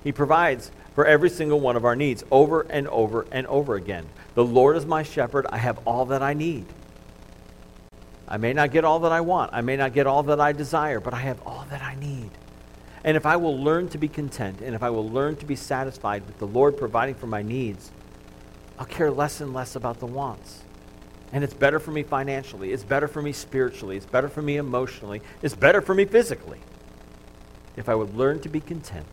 He 0.02 0.10
provides 0.10 0.72
for 0.94 1.06
every 1.06 1.30
single 1.30 1.60
one 1.60 1.76
of 1.76 1.84
our 1.84 1.94
needs 1.94 2.24
over 2.30 2.62
and 2.62 2.88
over 2.88 3.26
and 3.30 3.46
over 3.46 3.76
again. 3.76 4.06
The 4.34 4.44
Lord 4.44 4.76
is 4.76 4.86
my 4.86 5.02
shepherd. 5.02 5.46
I 5.50 5.58
have 5.58 5.78
all 5.86 6.06
that 6.06 6.22
I 6.22 6.32
need. 6.32 6.64
I 8.26 8.38
may 8.38 8.54
not 8.54 8.72
get 8.72 8.84
all 8.84 9.00
that 9.00 9.12
I 9.12 9.20
want. 9.20 9.52
I 9.52 9.60
may 9.60 9.76
not 9.76 9.92
get 9.92 10.06
all 10.06 10.22
that 10.24 10.40
I 10.40 10.52
desire, 10.52 11.00
but 11.00 11.12
I 11.12 11.18
have 11.18 11.40
all 11.46 11.66
that 11.68 11.82
I 11.82 11.96
need. 11.96 12.30
And 13.04 13.16
if 13.16 13.26
I 13.26 13.36
will 13.36 13.58
learn 13.58 13.88
to 13.90 13.98
be 13.98 14.08
content 14.08 14.60
and 14.62 14.74
if 14.74 14.82
I 14.82 14.88
will 14.88 15.08
learn 15.08 15.36
to 15.36 15.46
be 15.46 15.56
satisfied 15.56 16.26
with 16.26 16.38
the 16.38 16.46
Lord 16.46 16.78
providing 16.78 17.14
for 17.14 17.26
my 17.26 17.42
needs, 17.42 17.90
I'll 18.78 18.86
care 18.86 19.10
less 19.10 19.40
and 19.40 19.52
less 19.52 19.76
about 19.76 19.98
the 19.98 20.06
wants. 20.06 20.62
And 21.32 21.42
it's 21.42 21.54
better 21.54 21.80
for 21.80 21.90
me 21.90 22.02
financially. 22.02 22.72
It's 22.72 22.84
better 22.84 23.08
for 23.08 23.22
me 23.22 23.32
spiritually. 23.32 23.96
It's 23.96 24.06
better 24.06 24.28
for 24.28 24.42
me 24.42 24.58
emotionally. 24.58 25.22
It's 25.40 25.54
better 25.54 25.80
for 25.80 25.94
me 25.94 26.04
physically 26.04 26.60
if 27.76 27.88
I 27.88 27.94
would 27.94 28.14
learn 28.14 28.40
to 28.40 28.48
be 28.48 28.60
content 28.60 29.06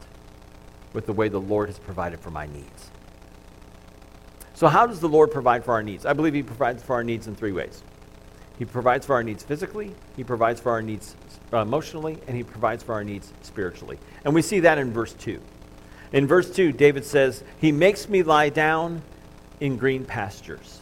with 0.91 1.05
the 1.05 1.13
way 1.13 1.29
the 1.29 1.39
Lord 1.39 1.69
has 1.69 1.79
provided 1.79 2.19
for 2.19 2.31
my 2.31 2.45
needs. 2.47 2.91
So, 4.53 4.67
how 4.67 4.85
does 4.85 4.99
the 4.99 5.07
Lord 5.07 5.31
provide 5.31 5.63
for 5.63 5.71
our 5.71 5.83
needs? 5.83 6.05
I 6.05 6.11
believe 6.11 6.33
He 6.33 6.43
provides 6.43 6.83
for 6.83 6.93
our 6.93 7.03
needs 7.03 7.27
in 7.27 7.35
three 7.35 7.53
ways. 7.53 7.81
He 8.57 8.65
provides 8.65 9.05
for 9.05 9.13
our 9.13 9.23
needs 9.23 9.41
physically, 9.41 9.95
He 10.17 10.25
provides 10.25 10.59
for 10.59 10.71
our 10.71 10.81
needs 10.81 11.15
uh, 11.53 11.59
emotionally, 11.59 12.17
and 12.27 12.35
He 12.35 12.43
provides 12.43 12.83
for 12.83 12.91
our 12.93 13.05
needs 13.05 13.31
spiritually. 13.41 13.97
And 14.25 14.35
we 14.35 14.41
see 14.41 14.59
that 14.59 14.77
in 14.77 14.91
verse 14.91 15.13
2. 15.13 15.39
In 16.11 16.27
verse 16.27 16.51
2, 16.53 16.73
David 16.73 17.05
says, 17.05 17.43
He 17.59 17.71
makes 17.71 18.09
me 18.09 18.21
lie 18.23 18.49
down 18.49 19.01
in 19.61 19.77
green 19.77 20.03
pastures. 20.03 20.81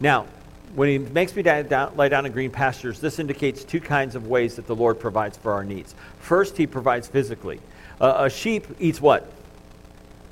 Now, 0.00 0.26
when 0.74 0.88
he 0.88 0.98
makes 0.98 1.36
me 1.36 1.42
lie 1.42 1.62
down, 1.62 1.96
lie 1.96 2.08
down 2.08 2.24
in 2.24 2.32
green 2.32 2.50
pastures, 2.50 2.98
this 2.98 3.18
indicates 3.18 3.64
two 3.64 3.80
kinds 3.80 4.14
of 4.14 4.26
ways 4.26 4.56
that 4.56 4.66
the 4.66 4.74
Lord 4.74 4.98
provides 4.98 5.36
for 5.36 5.52
our 5.52 5.64
needs. 5.64 5.94
First, 6.18 6.56
he 6.56 6.66
provides 6.66 7.08
physically. 7.08 7.60
Uh, 8.00 8.24
a 8.24 8.30
sheep 8.30 8.66
eats 8.78 9.00
what? 9.00 9.30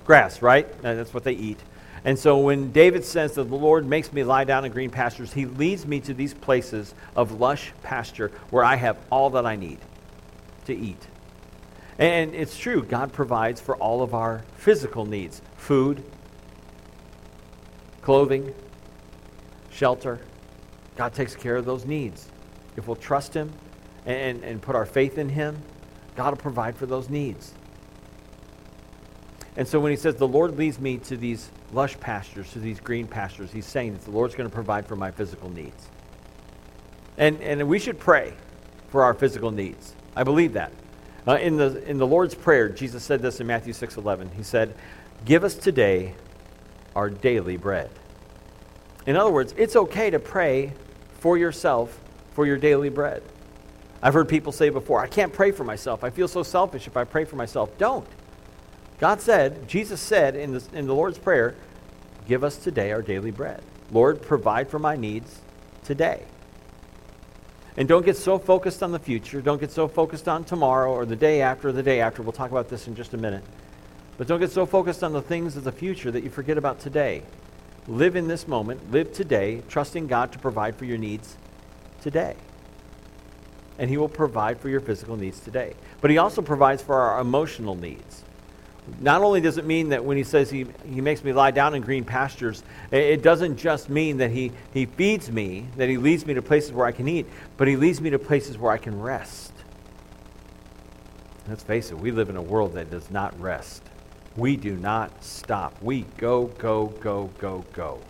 Grass, 0.05 0.43
right? 0.43 0.67
that's 0.83 1.13
what 1.13 1.25
they 1.25 1.33
eat. 1.33 1.59
And 2.05 2.19
so 2.19 2.39
when 2.39 2.73
David 2.73 3.05
says 3.05 3.35
that 3.35 3.45
the 3.45 3.57
Lord 3.57 3.87
makes 3.87 4.13
me 4.13 4.25
lie 4.25 4.45
down 4.45 4.65
in 4.65 4.73
green 4.73 4.91
pastures, 4.91 5.33
he 5.33 5.45
leads 5.45 5.87
me 5.87 6.01
to 6.01 6.15
these 6.15 6.33
places 6.33 6.95
of 7.15 7.39
lush 7.39 7.73
pasture 7.83 8.33
where 8.49 8.65
I 8.65 8.77
have 8.77 8.97
all 9.11 9.31
that 9.31 9.45
I 9.45 9.57
need 9.57 9.79
to 10.65 10.75
eat. 10.75 11.07
And 11.99 12.35
it's 12.35 12.57
true, 12.57 12.83
God 12.83 13.13
provides 13.13 13.61
for 13.61 13.77
all 13.77 14.03
of 14.03 14.15
our 14.15 14.43
physical 14.57 15.05
needs 15.05 15.43
food, 15.59 16.03
clothing, 18.01 18.55
shelter. 19.71 20.21
God 21.01 21.15
takes 21.15 21.35
care 21.35 21.57
of 21.57 21.65
those 21.65 21.87
needs. 21.87 22.29
If 22.77 22.87
we'll 22.87 22.95
trust 22.95 23.33
Him 23.33 23.51
and, 24.05 24.45
and 24.45 24.61
put 24.61 24.77
our 24.77 24.85
faith 24.85 25.17
in 25.17 25.31
Him, 25.31 25.57
God 26.15 26.33
will 26.33 26.37
provide 26.37 26.77
for 26.77 26.85
those 26.85 27.09
needs. 27.09 27.55
And 29.57 29.67
so 29.67 29.81
when 29.81 29.93
He 29.93 29.97
says, 29.97 30.17
The 30.17 30.29
Lord 30.29 30.59
leads 30.59 30.79
me 30.79 30.99
to 30.99 31.17
these 31.17 31.51
lush 31.73 31.99
pastures, 32.01 32.53
to 32.53 32.59
these 32.59 32.81
green 32.81 33.07
pastures, 33.07 33.51
He's 33.51 33.65
saying 33.65 33.95
that 33.95 34.03
the 34.03 34.11
Lord's 34.11 34.35
going 34.35 34.47
to 34.47 34.55
provide 34.55 34.87
for 34.87 34.95
my 34.95 35.11
physical 35.11 35.49
needs. 35.49 35.89
And, 37.17 37.41
and 37.41 37.67
we 37.67 37.79
should 37.79 37.99
pray 37.99 38.35
for 38.91 39.03
our 39.03 39.15
physical 39.15 39.51
needs. 39.51 39.95
I 40.15 40.23
believe 40.23 40.53
that. 40.53 40.71
Uh, 41.27 41.37
in, 41.37 41.57
the, 41.57 41.83
in 41.89 41.97
the 41.97 42.07
Lord's 42.07 42.35
Prayer, 42.35 42.69
Jesus 42.69 43.03
said 43.03 43.23
this 43.23 43.41
in 43.41 43.47
Matthew 43.47 43.73
6 43.73 43.97
11. 43.97 44.33
He 44.37 44.43
said, 44.43 44.75
Give 45.25 45.45
us 45.45 45.55
today 45.55 46.15
our 46.95 47.09
daily 47.09 47.57
bread. 47.57 47.89
In 49.07 49.17
other 49.17 49.31
words, 49.31 49.55
it's 49.57 49.77
okay 49.77 50.11
to 50.11 50.19
pray 50.19 50.75
for 51.21 51.39
yourself 51.39 51.99
for 52.33 52.47
your 52.47 52.59
daily 52.59 52.89
bread. 52.89 53.23
I've 54.03 54.15
heard 54.15 54.29
people 54.29 54.53
say 54.53 54.71
before, 54.71 55.01
I 55.01 55.07
can't 55.07 55.33
pray 55.33 55.53
for 55.53 55.65
myself. 55.65 56.03
I 56.03 56.11
feel 56.11 56.29
so 56.29 56.43
selfish 56.43 56.87
if 56.87 56.97
I 56.97 57.05
pray 57.05 57.25
for 57.25 57.37
myself. 57.37 57.77
Don't. 57.79 58.07
God 58.99 59.21
said, 59.21 59.69
Jesus 59.69 60.01
said 60.01 60.35
in 60.35 60.53
the, 60.53 60.65
in 60.73 60.87
the 60.87 60.95
Lord's 60.95 61.19
Prayer, 61.19 61.55
give 62.27 62.43
us 62.43 62.57
today 62.57 62.93
our 62.93 63.03
daily 63.03 63.31
bread. 63.31 63.63
Lord, 63.91 64.23
provide 64.23 64.69
for 64.69 64.79
my 64.79 64.97
needs 64.97 65.41
today. 65.85 66.23
And 67.77 67.89
don't 67.89 68.05
get 68.05 68.17
so 68.17 68.39
focused 68.39 68.83
on 68.83 68.93
the 68.93 68.99
future. 68.99 69.41
Don't 69.41 69.61
get 69.61 69.71
so 69.71 69.89
focused 69.89 70.29
on 70.29 70.45
tomorrow 70.45 70.93
or 70.93 71.07
the 71.07 71.17
day 71.17 71.41
after 71.41 71.69
or 71.69 71.73
the 71.73 71.83
day 71.83 72.01
after. 72.01 72.23
We'll 72.23 72.33
talk 72.33 72.51
about 72.51 72.69
this 72.69 72.87
in 72.89 72.95
just 72.95 73.15
a 73.15 73.17
minute. 73.17 73.45
But 74.19 74.27
don't 74.27 74.41
get 74.41 74.51
so 74.51 74.67
focused 74.67 75.03
on 75.03 75.13
the 75.13 75.23
things 75.23 75.57
of 75.57 75.65
the 75.65 75.73
future 75.73 76.11
that 76.11 76.23
you 76.23 76.31
forget 76.31 76.59
about 76.59 76.81
today. 76.81 77.23
Live 77.89 78.15
in 78.15 78.29
this 78.29 78.47
moment, 78.47 78.93
live 78.93 79.13
today, 79.13 79.63
trusting 79.69 80.07
God 80.07 80.33
to 80.33 80.39
provide 80.39 80.77
for 80.77 80.85
your 80.85 80.99
needs 80.99 81.37
today. 82.03 82.37
And 83.79 83.89
He 83.89 83.97
will 83.97 84.09
provide 84.09 84.61
for 84.61 84.69
your 84.69 84.81
physical 84.81 85.17
needs 85.17 85.41
today. 85.41 85.75
But 86.01 86.11
He 86.11 86.19
also 86.19 86.43
provides 86.43 86.83
for 86.83 86.95
our 86.95 87.21
emotional 87.21 87.75
needs. 87.75 88.25
Not 89.01 89.23
only 89.23 89.41
does 89.41 89.57
it 89.57 89.65
mean 89.65 89.91
that 89.91 90.05
when 90.05 90.17
He 90.17 90.25
says 90.25 90.51
He, 90.51 90.67
he 90.87 91.01
makes 91.01 91.25
me 91.25 91.33
lie 91.33 91.51
down 91.53 91.75
in 91.75 91.83
green 91.83 92.05
pastures, 92.05 92.63
it 92.91 93.23
doesn't 93.23 93.57
just 93.57 93.89
mean 93.89 94.19
that 94.19 94.31
he, 94.31 94.53
he 94.75 94.85
feeds 94.87 95.31
me, 95.31 95.67
that 95.77 95.89
He 95.89 95.97
leads 95.97 96.27
me 96.27 96.35
to 96.35 96.43
places 96.43 96.73
where 96.73 96.87
I 96.87 96.93
can 96.93 97.09
eat, 97.09 97.27
but 97.57 97.67
He 97.67 97.77
leads 97.77 98.01
me 98.01 98.11
to 98.11 98.19
places 98.19 98.59
where 98.59 98.73
I 98.73 98.79
can 98.79 99.01
rest. 99.01 99.53
Let's 101.49 101.63
face 101.63 101.91
it, 101.91 101.99
we 101.99 102.11
live 102.13 102.29
in 102.29 102.37
a 102.37 102.43
world 102.43 102.75
that 102.75 102.91
does 102.91 103.11
not 103.11 103.39
rest. 103.41 103.83
We 104.41 104.57
do 104.57 104.75
not 104.75 105.23
stop. 105.23 105.83
We 105.83 106.07
go, 106.17 106.47
go, 106.47 106.87
go, 106.87 107.29
go, 107.39 107.63
go. 107.75 108.01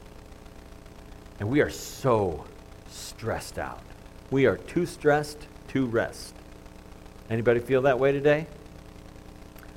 And 1.40 1.50
we 1.50 1.60
are 1.60 1.70
so 1.70 2.44
stressed 2.88 3.58
out. 3.58 3.82
We 4.30 4.46
are 4.46 4.56
too 4.56 4.86
stressed 4.86 5.48
to 5.70 5.86
rest. 5.86 6.36
Anybody 7.28 7.58
feel 7.58 7.82
that 7.82 7.98
way 7.98 8.12
today? 8.12 8.46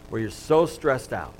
Where 0.10 0.22
you're 0.22 0.29
so 0.29 0.67
stressed 0.67 1.12
out 1.12 1.33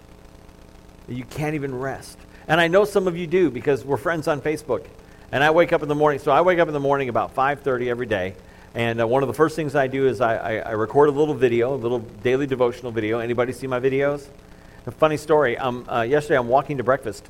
that 1.06 1.14
you 1.14 1.26
can't 1.26 1.54
even 1.54 1.78
rest. 1.78 2.18
And 2.48 2.60
I 2.60 2.68
know 2.68 2.84
some 2.84 3.08
of 3.08 3.16
you 3.16 3.28
do 3.28 3.52
because 3.52 3.86
we're 3.86 3.98
friends 3.98 4.28
on 4.28 4.42
Facebook. 4.42 4.84
And 5.32 5.44
I 5.44 5.52
wake 5.52 5.74
up 5.74 5.84
in 5.84 5.90
the 5.90 5.96
morning. 5.96 6.22
So 6.22 6.32
I 6.32 6.42
wake 6.42 6.58
up 6.58 6.68
in 6.68 6.74
the 6.74 6.80
morning 6.80 7.10
about 7.10 7.36
5:30 7.36 7.88
every 7.88 8.08
day. 8.08 8.34
And 8.74 9.00
uh, 9.00 9.06
one 9.06 9.22
of 9.22 9.28
the 9.28 9.36
first 9.36 9.56
things 9.56 9.76
I 9.76 9.86
do 9.86 10.08
is 10.08 10.22
I, 10.22 10.38
I, 10.38 10.56
I 10.56 10.72
record 10.72 11.10
a 11.10 11.12
little 11.12 11.36
video, 11.36 11.76
a 11.76 11.78
little 11.78 12.00
daily 12.00 12.48
devotional 12.48 12.92
video. 12.92 13.20
Anybody 13.20 13.54
see 13.54 13.68
my 13.68 13.80
videos? 13.80 14.28
A 14.86 14.92
funny 14.92 15.16
story. 15.16 15.58
Um, 15.58 15.88
uh, 15.90 16.02
yesterday, 16.02 16.38
I'm 16.38 16.50
walking 16.50 16.80
to 16.80 16.84
breakfast, 16.84 17.26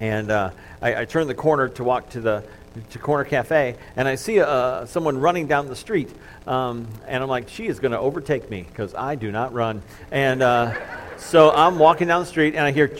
and 0.00 0.30
uh, 0.30 0.52
I, 0.80 1.02
I 1.02 1.04
turn 1.04 1.26
the 1.28 1.34
corner 1.34 1.68
to 1.68 1.84
walk 1.84 2.08
to 2.10 2.20
the 2.22 2.44
to 2.88 2.98
Corner 2.98 3.24
Cafe, 3.24 3.76
and 3.94 4.08
I 4.08 4.14
see 4.14 4.40
uh, 4.40 4.86
someone 4.86 5.18
running 5.18 5.48
down 5.48 5.66
the 5.66 5.76
street, 5.76 6.10
um, 6.46 6.88
and 7.06 7.22
I'm 7.22 7.28
like, 7.28 7.50
she 7.50 7.66
is 7.66 7.78
going 7.78 7.92
to 7.92 7.98
overtake 7.98 8.48
me 8.48 8.62
because 8.62 8.94
I 8.94 9.16
do 9.16 9.30
not 9.30 9.52
run. 9.52 9.82
And 10.10 10.40
uh, 10.40 10.74
so 11.18 11.50
I'm 11.50 11.78
walking 11.78 12.08
down 12.08 12.22
the 12.22 12.26
street, 12.26 12.54
and 12.54 12.64
I 12.64 12.72
hear 12.72 12.90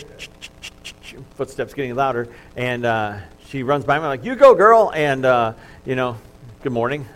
footsteps 1.36 1.72
getting 1.72 1.94
louder, 1.94 2.28
and 2.56 2.84
uh, 2.84 3.20
she 3.46 3.62
runs 3.62 3.86
by 3.86 3.98
me. 3.98 4.04
I'm 4.04 4.10
like, 4.10 4.25
you 4.25 4.36
go, 4.36 4.54
girl, 4.54 4.92
and 4.94 5.25
uh, 5.25 5.54
you 5.86 5.96
know, 5.96 6.18
good 6.62 6.72
morning. 6.72 7.06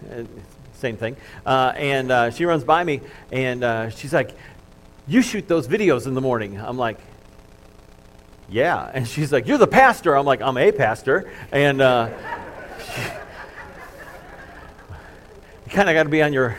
Same 0.73 0.97
thing. 0.97 1.19
Uh, 1.45 1.75
and 1.77 2.11
uh, 2.11 2.31
she 2.31 2.47
runs 2.47 2.65
by 2.65 2.83
me, 2.83 3.03
and 3.31 3.93
she's 3.93 4.15
like, 4.15 4.35
you 5.11 5.23
shoot 5.23 5.49
those 5.49 5.67
videos 5.67 6.07
in 6.07 6.15
the 6.15 6.21
morning. 6.21 6.57
I'm 6.57 6.79
like, 6.79 6.97
yeah. 8.49 8.89
And 8.95 9.09
she's 9.09 9.33
like, 9.33 9.49
you're 9.49 9.59
the 9.59 9.67
pastor. 9.67 10.17
I'm 10.17 10.25
like, 10.25 10.41
I'm 10.41 10.57
a 10.57 10.71
pastor. 10.71 11.29
And 11.51 11.81
uh, 11.81 12.11
you 15.67 15.73
kind 15.73 15.89
of 15.89 15.95
got 15.95 16.05
to 16.05 16.09
be 16.09 16.23
on 16.23 16.33
your, 16.33 16.57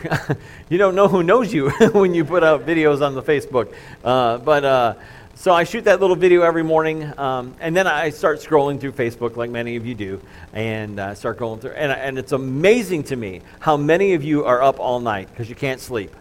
you 0.68 0.76
don't 0.76 0.94
know 0.94 1.08
who 1.08 1.22
knows 1.22 1.50
you 1.50 1.70
when 1.92 2.12
you 2.12 2.26
put 2.26 2.44
out 2.44 2.66
videos 2.66 3.00
on 3.00 3.14
the 3.14 3.22
Facebook. 3.22 3.74
Uh, 4.04 4.36
but 4.36 4.66
uh, 4.66 4.94
so 5.34 5.54
I 5.54 5.64
shoot 5.64 5.84
that 5.84 6.00
little 6.00 6.14
video 6.14 6.42
every 6.42 6.62
morning, 6.62 7.10
um, 7.18 7.54
and 7.58 7.74
then 7.74 7.86
I 7.86 8.10
start 8.10 8.40
scrolling 8.40 8.78
through 8.78 8.92
Facebook 8.92 9.36
like 9.36 9.48
many 9.48 9.76
of 9.76 9.86
you 9.86 9.94
do, 9.94 10.20
and 10.52 11.00
uh, 11.00 11.14
start 11.14 11.38
going 11.38 11.58
through. 11.58 11.72
And, 11.72 11.90
and 11.90 12.18
it's 12.18 12.32
amazing 12.32 13.04
to 13.04 13.16
me 13.16 13.40
how 13.60 13.78
many 13.78 14.12
of 14.12 14.22
you 14.22 14.44
are 14.44 14.62
up 14.62 14.78
all 14.78 15.00
night 15.00 15.30
because 15.30 15.48
you 15.48 15.54
can't 15.54 15.80
sleep. 15.80 16.14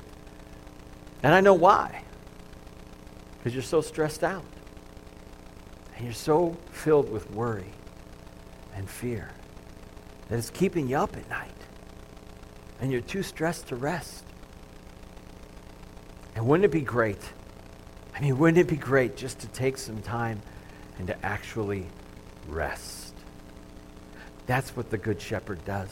And 1.24 1.36
I 1.36 1.42
know 1.42 1.56
why 1.56 2.01
because 3.42 3.56
you're 3.56 3.64
so 3.64 3.82
stressed 3.82 4.24
out. 4.24 4.46
And 5.96 6.06
you're 6.06 6.14
so 6.14 6.56
filled 6.72 7.12
with 7.12 7.32
worry 7.32 7.74
and 8.76 8.88
fear 8.88 9.32
that 10.30 10.38
it's 10.38 10.52
keeping 10.52 10.88
you 10.88 10.98
up 10.98 11.18
at 11.18 11.28
night. 11.28 11.50
And 12.80 12.92
you're 12.92 13.02
too 13.02 13.24
stressed 13.24 13.70
to 13.70 13.76
rest. 13.76 14.24
And 16.36 16.48
wouldn't 16.48 16.66
it 16.66 16.72
be 16.72 16.82
great? 16.82 17.22
I 18.16 18.22
mean, 18.22 18.38
wouldn't 18.38 18.60
it 18.60 18.68
be 18.68 18.78
great 18.78 19.18
just 19.18 19.40
to 19.40 19.48
take 19.48 19.80
some 19.80 20.04
time 20.04 20.40
and 21.00 21.08
to 21.08 21.26
actually 21.26 21.88
rest? 22.48 23.16
That's 24.46 24.76
what 24.76 24.92
the 24.92 24.98
Good 25.00 25.20
Shepherd 25.20 25.66
does. 25.66 25.90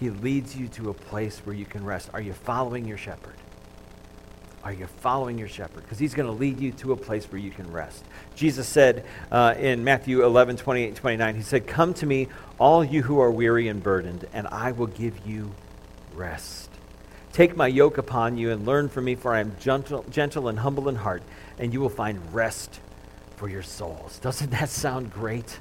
He 0.00 0.10
leads 0.10 0.56
you 0.56 0.66
to 0.68 0.90
a 0.90 0.94
place 0.94 1.38
where 1.44 1.54
you 1.54 1.64
can 1.64 1.84
rest. 1.84 2.10
Are 2.12 2.20
you 2.20 2.32
following 2.32 2.86
your 2.86 2.98
shepherd? 2.98 3.36
Are 4.66 4.72
you 4.72 4.88
following 4.88 5.38
your 5.38 5.46
shepherd? 5.46 5.84
Because 5.84 6.00
he's 6.00 6.12
going 6.12 6.26
to 6.26 6.32
lead 6.32 6.58
you 6.58 6.72
to 6.72 6.90
a 6.90 6.96
place 6.96 7.24
where 7.26 7.40
you 7.40 7.52
can 7.52 7.70
rest. 7.70 8.02
Jesus 8.34 8.66
said 8.66 9.04
uh, 9.30 9.54
in 9.56 9.84
Matthew 9.84 10.24
11, 10.24 10.56
28 10.56 10.88
and 10.88 10.96
29, 10.96 11.36
He 11.36 11.42
said, 11.42 11.68
Come 11.68 11.94
to 11.94 12.04
me, 12.04 12.26
all 12.58 12.82
you 12.82 13.04
who 13.04 13.20
are 13.20 13.30
weary 13.30 13.68
and 13.68 13.80
burdened, 13.80 14.26
and 14.32 14.48
I 14.48 14.72
will 14.72 14.88
give 14.88 15.24
you 15.24 15.54
rest. 16.16 16.68
Take 17.32 17.56
my 17.56 17.68
yoke 17.68 17.96
upon 17.96 18.38
you 18.38 18.50
and 18.50 18.66
learn 18.66 18.88
from 18.88 19.04
me, 19.04 19.14
for 19.14 19.32
I 19.32 19.38
am 19.38 19.54
gentle, 19.60 20.04
gentle 20.10 20.48
and 20.48 20.58
humble 20.58 20.88
in 20.88 20.96
heart, 20.96 21.22
and 21.60 21.72
you 21.72 21.80
will 21.80 21.88
find 21.88 22.34
rest 22.34 22.80
for 23.36 23.48
your 23.48 23.62
souls. 23.62 24.18
Doesn't 24.18 24.50
that 24.50 24.68
sound 24.68 25.12
great? 25.12 25.60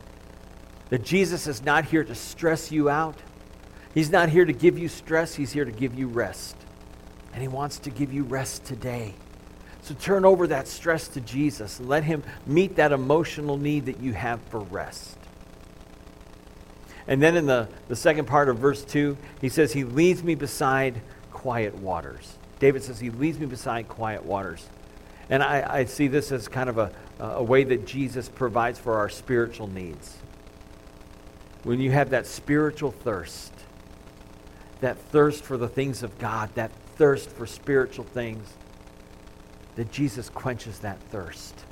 That 0.89 1.03
Jesus 1.03 1.45
is 1.45 1.63
not 1.63 1.85
here 1.85 2.03
to 2.03 2.15
stress 2.15 2.71
you 2.71 2.89
out. 2.89 3.19
He's 3.93 4.09
not 4.09 4.29
here 4.29 4.45
to 4.45 4.53
give 4.53 4.79
you 4.79 4.87
stress. 4.87 5.35
He's 5.35 5.51
here 5.51 5.65
to 5.65 5.71
give 5.71 5.93
you 5.93 6.07
rest. 6.07 6.55
And 7.35 7.41
He 7.41 7.47
wants 7.49 7.79
to 7.79 7.91
give 7.91 8.13
you 8.13 8.23
rest 8.23 8.65
today. 8.65 9.13
So 9.81 9.93
turn 9.93 10.25
over 10.25 10.47
that 10.47 10.67
stress 10.67 11.09
to 11.09 11.21
Jesus 11.21 11.79
and 11.79 11.87
let 11.87 12.05
Him 12.05 12.23
meet 12.47 12.77
that 12.77 12.91
emotional 12.91 13.57
need 13.57 13.85
that 13.85 13.99
you 13.99 14.13
have 14.13 14.41
for 14.43 14.61
rest. 14.61 15.17
And 17.07 17.21
then 17.21 17.35
in 17.35 17.45
the, 17.45 17.67
the 17.89 17.95
second 17.95 18.25
part 18.25 18.49
of 18.49 18.57
verse 18.57 18.83
2, 18.83 19.17
he 19.41 19.49
says, 19.49 19.73
He 19.73 19.83
leads 19.83 20.23
me 20.23 20.33
beside 20.33 21.01
quiet 21.31 21.75
waters. 21.75 22.37
David 22.59 22.83
says, 22.83 22.99
He 22.99 23.09
leads 23.09 23.37
me 23.37 23.45
beside 23.45 23.89
quiet 23.89 24.25
waters. 24.25 24.67
And 25.29 25.43
I, 25.43 25.79
I 25.79 25.85
see 25.85 26.07
this 26.07 26.31
as 26.31 26.47
kind 26.47 26.69
of 26.69 26.77
a, 26.77 26.91
a 27.19 27.43
way 27.43 27.65
that 27.65 27.85
Jesus 27.85 28.29
provides 28.29 28.79
for 28.79 28.97
our 28.97 29.09
spiritual 29.09 29.67
needs. 29.67 30.17
When 31.63 31.81
you 31.81 31.91
have 31.91 32.11
that 32.11 32.27
spiritual 32.27 32.91
thirst, 32.91 33.51
that 34.81 34.97
thirst 34.97 35.43
for 35.43 35.57
the 35.57 35.67
things 35.67 36.01
of 36.01 36.17
God, 36.17 36.49
that 36.55 36.71
thirst 36.95 37.29
for 37.29 37.45
spiritual 37.45 38.05
things, 38.05 38.53
that 39.75 39.91
Jesus 39.91 40.29
quenches 40.29 40.79
that 40.79 40.99
thirst. 41.11 41.65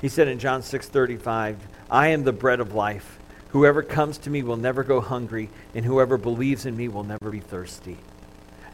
He 0.00 0.08
said 0.08 0.28
in 0.28 0.38
John 0.38 0.62
6:35, 0.62 1.56
"I 1.90 2.08
am 2.08 2.24
the 2.24 2.32
bread 2.32 2.60
of 2.60 2.74
life. 2.74 3.18
Whoever 3.48 3.82
comes 3.82 4.18
to 4.18 4.30
me 4.30 4.42
will 4.42 4.56
never 4.56 4.82
go 4.84 5.00
hungry, 5.00 5.50
and 5.74 5.84
whoever 5.84 6.16
believes 6.16 6.66
in 6.66 6.76
me 6.76 6.88
will 6.88 7.04
never 7.04 7.30
be 7.30 7.40
thirsty." 7.40 7.98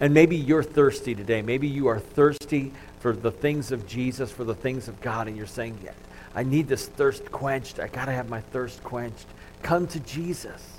And 0.01 0.13
maybe 0.13 0.37
you're 0.37 0.63
thirsty 0.63 1.15
today. 1.15 1.41
Maybe 1.41 1.69
you 1.69 1.87
are 1.87 1.99
thirsty 1.99 2.73
for 2.99 3.13
the 3.13 3.31
things 3.31 3.71
of 3.71 3.87
Jesus, 3.87 4.31
for 4.31 4.45
the 4.45 4.55
things 4.55 4.89
of 4.89 5.01
God, 5.01 5.29
and 5.29 5.37
you're 5.37 5.47
saying, 5.47 5.79
yeah, 5.85 5.93
I 6.35 6.43
need 6.43 6.69
this 6.69 6.87
thirst 6.87 7.31
quenched. 7.31 7.79
I 7.79 7.87
got 7.87 8.07
to 8.07 8.13
have 8.13 8.29
my 8.29 8.41
thirst 8.41 8.83
quenched. 8.83 9.27
Come 9.63 9.87
to 9.89 10.01
Jesus, 10.01 10.74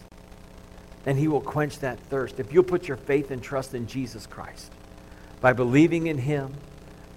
and 1.06 1.18
he 1.18 1.28
will 1.28 1.42
quench 1.42 1.80
that 1.80 2.00
thirst. 2.00 2.40
If 2.40 2.52
you'll 2.52 2.64
put 2.64 2.88
your 2.88 2.98
faith 2.98 3.32
and 3.32 3.42
trust 3.42 3.74
in 3.74 3.88
Jesus 3.88 4.26
Christ 4.26 4.72
by 5.42 5.54
believing 5.54 6.08
in 6.08 6.18
him, 6.18 6.54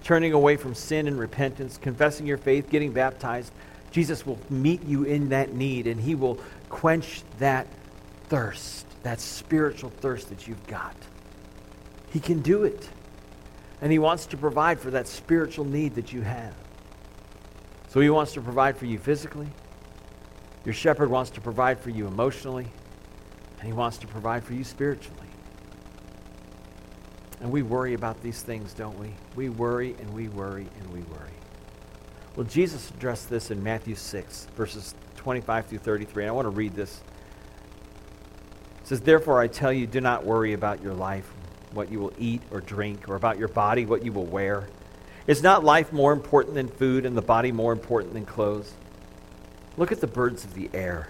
turning 0.03 0.33
away 0.33 0.57
from 0.57 0.75
sin 0.75 1.07
and 1.07 1.19
repentance, 1.19 1.77
confessing 1.77 2.27
your 2.27 2.37
faith, 2.37 2.69
getting 2.69 2.91
baptized, 2.91 3.51
Jesus 3.91 4.25
will 4.25 4.39
meet 4.49 4.83
you 4.85 5.03
in 5.03 5.29
that 5.29 5.53
need 5.53 5.87
and 5.87 5.99
he 5.99 6.15
will 6.15 6.39
quench 6.69 7.23
that 7.39 7.67
thirst, 8.27 8.85
that 9.03 9.19
spiritual 9.19 9.89
thirst 9.89 10.29
that 10.29 10.47
you've 10.47 10.65
got. 10.67 10.95
He 12.11 12.19
can 12.19 12.41
do 12.41 12.63
it. 12.63 12.89
And 13.81 13.91
he 13.91 13.99
wants 13.99 14.25
to 14.27 14.37
provide 14.37 14.79
for 14.79 14.91
that 14.91 15.07
spiritual 15.07 15.65
need 15.65 15.95
that 15.95 16.11
you 16.11 16.21
have. 16.21 16.53
So 17.87 18.01
he 18.01 18.09
wants 18.09 18.33
to 18.33 18.41
provide 18.41 18.77
for 18.77 18.85
you 18.85 18.99
physically. 18.99 19.47
Your 20.65 20.73
shepherd 20.73 21.09
wants 21.09 21.31
to 21.31 21.41
provide 21.41 21.79
for 21.79 21.89
you 21.89 22.05
emotionally. 22.05 22.67
And 23.59 23.67
he 23.67 23.73
wants 23.73 23.97
to 23.99 24.07
provide 24.07 24.43
for 24.43 24.53
you 24.53 24.63
spiritually. 24.63 25.27
And 27.41 27.51
we 27.51 27.61
worry 27.61 27.93
about 27.93 28.21
these 28.21 28.41
things, 28.41 28.73
don't 28.73 28.97
we? 28.99 29.13
We 29.35 29.49
worry 29.49 29.95
and 29.99 30.13
we 30.13 30.27
worry 30.27 30.67
and 30.79 30.93
we 30.93 31.01
worry. 31.01 31.29
Well, 32.35 32.45
Jesus 32.45 32.89
addressed 32.89 33.29
this 33.29 33.51
in 33.51 33.63
Matthew 33.63 33.95
6, 33.95 34.47
verses 34.55 34.93
25 35.17 35.65
through 35.67 35.77
33. 35.79 36.23
And 36.23 36.29
I 36.29 36.33
want 36.33 36.45
to 36.45 36.49
read 36.49 36.75
this. 36.75 37.01
It 38.81 38.87
says, 38.87 39.01
Therefore 39.01 39.41
I 39.41 39.47
tell 39.47 39.73
you, 39.73 39.87
do 39.87 40.01
not 40.01 40.25
worry 40.25 40.53
about 40.53 40.81
your 40.81 40.93
life, 40.93 41.29
what 41.73 41.91
you 41.91 41.99
will 41.99 42.13
eat 42.17 42.41
or 42.51 42.61
drink, 42.61 43.09
or 43.09 43.15
about 43.15 43.37
your 43.37 43.47
body, 43.47 43.85
what 43.85 44.03
you 44.03 44.11
will 44.11 44.25
wear. 44.25 44.67
Is 45.27 45.43
not 45.43 45.63
life 45.63 45.93
more 45.93 46.11
important 46.11 46.55
than 46.55 46.67
food, 46.67 47.05
and 47.05 47.15
the 47.15 47.21
body 47.21 47.51
more 47.51 47.71
important 47.71 48.13
than 48.13 48.25
clothes? 48.25 48.73
Look 49.77 49.91
at 49.91 50.01
the 50.01 50.07
birds 50.07 50.43
of 50.43 50.55
the 50.55 50.69
air. 50.73 51.09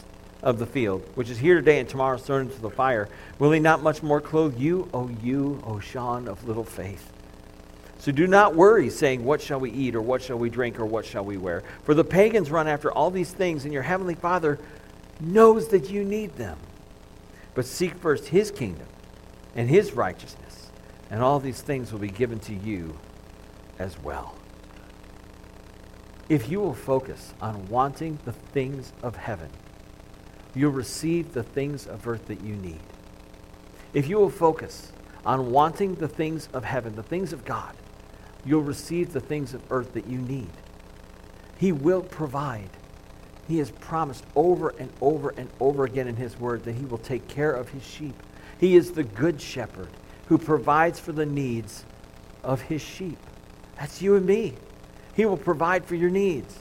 of 0.41 0.59
the 0.59 0.65
field, 0.65 1.07
which 1.15 1.29
is 1.29 1.37
here 1.37 1.55
today 1.55 1.79
and 1.79 1.87
tomorrow 1.87 2.17
thrown 2.17 2.41
into 2.41 2.61
the 2.61 2.69
fire, 2.69 3.07
will 3.39 3.51
he 3.51 3.59
not 3.59 3.83
much 3.83 4.01
more 4.01 4.21
clothe 4.21 4.59
you, 4.59 4.89
O 4.93 5.09
you, 5.21 5.61
O 5.65 5.79
Sean 5.79 6.27
of 6.27 6.47
little 6.47 6.63
faith? 6.63 7.11
So 7.99 8.11
do 8.11 8.25
not 8.25 8.55
worry, 8.55 8.89
saying, 8.89 9.23
What 9.23 9.41
shall 9.41 9.59
we 9.59 9.69
eat, 9.71 9.93
or 9.93 10.01
what 10.01 10.23
shall 10.23 10.39
we 10.39 10.49
drink, 10.49 10.79
or 10.79 10.87
what 10.87 11.05
shall 11.05 11.23
we 11.23 11.37
wear? 11.37 11.61
For 11.83 11.93
the 11.93 12.03
pagans 12.03 12.49
run 12.49 12.67
after 12.67 12.91
all 12.91 13.11
these 13.11 13.31
things, 13.31 13.63
and 13.63 13.71
your 13.71 13.83
heavenly 13.83 14.15
Father 14.15 14.57
knows 15.19 15.67
that 15.67 15.91
you 15.91 16.03
need 16.03 16.35
them. 16.35 16.57
But 17.53 17.65
seek 17.65 17.93
first 17.95 18.27
his 18.27 18.49
kingdom 18.49 18.87
and 19.55 19.69
his 19.69 19.93
righteousness, 19.93 20.71
and 21.11 21.21
all 21.21 21.39
these 21.39 21.61
things 21.61 21.91
will 21.91 21.99
be 21.99 22.09
given 22.09 22.39
to 22.39 22.55
you 22.55 22.97
as 23.77 24.01
well. 24.01 24.35
If 26.27 26.49
you 26.49 26.59
will 26.59 26.73
focus 26.73 27.33
on 27.39 27.67
wanting 27.67 28.17
the 28.25 28.31
things 28.31 28.93
of 29.03 29.15
heaven, 29.15 29.49
you'll 30.55 30.71
receive 30.71 31.33
the 31.33 31.43
things 31.43 31.87
of 31.87 32.07
earth 32.07 32.27
that 32.27 32.41
you 32.41 32.55
need. 32.55 32.79
If 33.93 34.07
you 34.07 34.17
will 34.17 34.29
focus 34.29 34.91
on 35.25 35.51
wanting 35.51 35.95
the 35.95 36.07
things 36.07 36.49
of 36.53 36.63
heaven, 36.63 36.95
the 36.95 37.03
things 37.03 37.33
of 37.33 37.45
God, 37.45 37.75
you'll 38.45 38.61
receive 38.61 39.13
the 39.13 39.19
things 39.19 39.53
of 39.53 39.61
earth 39.71 39.93
that 39.93 40.07
you 40.07 40.17
need. 40.17 40.49
He 41.57 41.71
will 41.71 42.01
provide. 42.01 42.69
He 43.47 43.59
has 43.59 43.69
promised 43.71 44.23
over 44.35 44.69
and 44.79 44.91
over 45.01 45.33
and 45.37 45.49
over 45.59 45.83
again 45.83 46.07
in 46.07 46.15
His 46.15 46.39
Word 46.39 46.63
that 46.63 46.73
He 46.73 46.85
will 46.85 46.97
take 46.97 47.27
care 47.27 47.51
of 47.51 47.69
His 47.69 47.83
sheep. 47.83 48.15
He 48.59 48.75
is 48.75 48.91
the 48.91 49.03
good 49.03 49.41
shepherd 49.41 49.89
who 50.27 50.37
provides 50.37 50.99
for 50.99 51.11
the 51.11 51.25
needs 51.25 51.85
of 52.43 52.61
His 52.61 52.81
sheep. 52.81 53.17
That's 53.77 54.01
you 54.01 54.15
and 54.15 54.25
me. 54.25 54.55
He 55.15 55.25
will 55.25 55.37
provide 55.37 55.85
for 55.85 55.95
your 55.95 56.09
needs. 56.09 56.57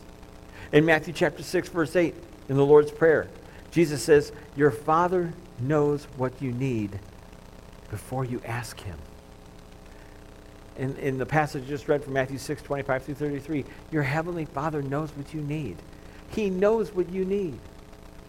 In 0.72 0.84
Matthew 0.84 1.12
chapter 1.12 1.42
6, 1.42 1.68
verse 1.68 1.96
8, 1.96 2.14
in 2.48 2.56
the 2.56 2.64
Lord's 2.64 2.90
Prayer, 2.90 3.28
Jesus 3.70 4.02
says, 4.02 4.32
Your 4.56 4.70
Father 4.70 5.32
knows 5.58 6.04
what 6.16 6.40
you 6.42 6.52
need 6.52 6.98
before 7.90 8.24
you 8.24 8.40
ask 8.44 8.80
Him 8.80 8.98
in, 10.80 10.96
in 10.96 11.18
the 11.18 11.26
passage 11.26 11.66
just 11.68 11.88
read 11.88 12.02
from 12.02 12.14
Matthew 12.14 12.38
6, 12.38 12.62
25 12.62 13.04
through 13.04 13.14
33, 13.14 13.64
your 13.92 14.02
heavenly 14.02 14.46
Father 14.46 14.82
knows 14.82 15.10
what 15.14 15.34
you 15.34 15.42
need. 15.42 15.76
He 16.30 16.48
knows 16.48 16.94
what 16.94 17.10
you 17.10 17.24
need. 17.24 17.58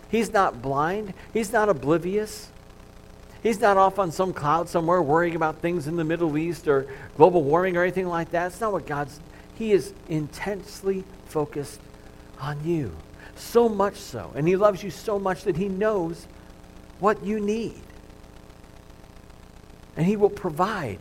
He's 0.09 0.33
not 0.33 0.61
blind. 0.61 1.13
He's 1.33 1.53
not 1.53 1.69
oblivious. 1.69 2.51
He's 3.41 3.61
not 3.61 3.77
off 3.77 3.99
on 3.99 4.11
some 4.11 4.33
cloud 4.33 4.67
somewhere 4.67 5.01
worrying 5.01 5.35
about 5.35 5.59
things 5.59 5.87
in 5.87 5.95
the 5.95 6.03
Middle 6.03 6.37
East 6.37 6.67
or 6.67 6.87
global 7.15 7.41
warming 7.41 7.77
or 7.77 7.83
anything 7.83 8.07
like 8.07 8.31
that. 8.31 8.47
It's 8.47 8.59
not 8.59 8.73
what 8.73 8.85
God's. 8.85 9.21
He 9.55 9.71
is 9.71 9.93
intensely 10.09 11.05
focused 11.27 11.79
on 12.39 12.65
you. 12.65 12.91
So 13.35 13.69
much 13.69 13.95
so. 13.95 14.31
And 14.35 14.47
He 14.47 14.55
loves 14.55 14.83
you 14.83 14.89
so 14.89 15.19
much 15.19 15.43
that 15.43 15.57
He 15.57 15.67
knows 15.67 16.27
what 16.99 17.25
you 17.25 17.39
need. 17.39 17.81
And 19.97 20.05
He 20.05 20.15
will 20.15 20.29
provide 20.29 20.99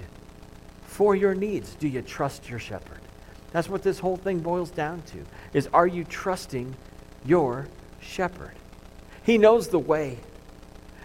for 0.85 1.15
your 1.15 1.35
needs. 1.35 1.75
Do 1.75 1.89
you 1.89 2.03
trust 2.03 2.49
your 2.49 2.59
shepherd? 2.59 3.01
That's 3.53 3.69
what 3.69 3.83
this 3.83 3.99
whole 3.99 4.17
thing 4.17 4.41
boils 4.41 4.71
down 4.71 5.03
to. 5.03 5.25
Is 5.53 5.69
are 5.73 5.87
you 5.87 6.05
trusting 6.05 6.75
your 7.25 7.69
shepherd? 8.01 8.53
He 9.23 9.39
knows 9.39 9.69
the 9.69 9.79
way. 9.79 10.19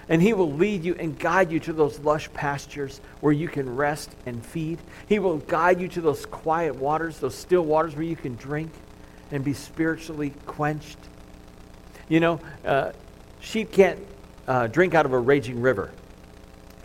And 0.08 0.22
he 0.22 0.34
will 0.34 0.52
lead 0.52 0.84
you 0.84 0.96
and 0.96 1.18
guide 1.18 1.52
you 1.52 1.60
to 1.62 1.74
those 1.74 2.00
lush 2.00 2.32
pastures 2.34 3.02
where 3.22 3.34
you 3.34 3.48
can 3.48 3.76
rest 3.76 4.16
and 4.28 4.46
feed. 4.46 4.78
He 5.08 5.18
will 5.18 5.38
guide 5.38 5.82
you 5.82 5.88
to 5.90 6.02
those 6.02 6.28
quiet 6.28 6.76
waters, 6.76 7.18
those 7.18 7.34
still 7.34 7.64
waters 7.66 7.96
where 7.96 8.04
you 8.04 8.16
can 8.16 8.36
drink 8.36 8.72
and 9.32 9.44
be 9.44 9.54
spiritually 9.54 10.32
quenched. 10.46 11.00
You 12.08 12.20
know, 12.20 12.40
uh, 12.64 12.92
sheep 13.40 13.72
can't 13.72 14.00
uh, 14.48 14.68
drink 14.68 14.94
out 14.94 15.06
of 15.06 15.14
a 15.14 15.20
raging 15.20 15.62
river. 15.62 15.92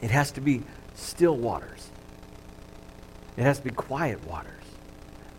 It 0.00 0.10
has 0.10 0.30
to 0.32 0.40
be 0.40 0.62
still 0.94 1.36
waters. 1.36 1.90
It 3.36 3.42
has 3.42 3.58
to 3.58 3.64
be 3.64 3.70
quiet 3.70 4.26
waters. 4.26 4.52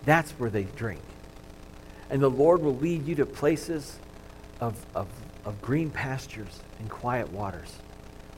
That's 0.05 0.31
where 0.33 0.49
they 0.49 0.63
drink. 0.63 1.01
And 2.09 2.21
the 2.21 2.29
Lord 2.29 2.61
will 2.61 2.75
lead 2.75 3.07
you 3.07 3.15
to 3.15 3.25
places 3.25 3.99
of, 4.59 4.85
of, 4.95 5.07
of 5.45 5.61
green 5.61 5.89
pastures 5.89 6.61
and 6.79 6.89
quiet 6.89 7.31
waters 7.31 7.77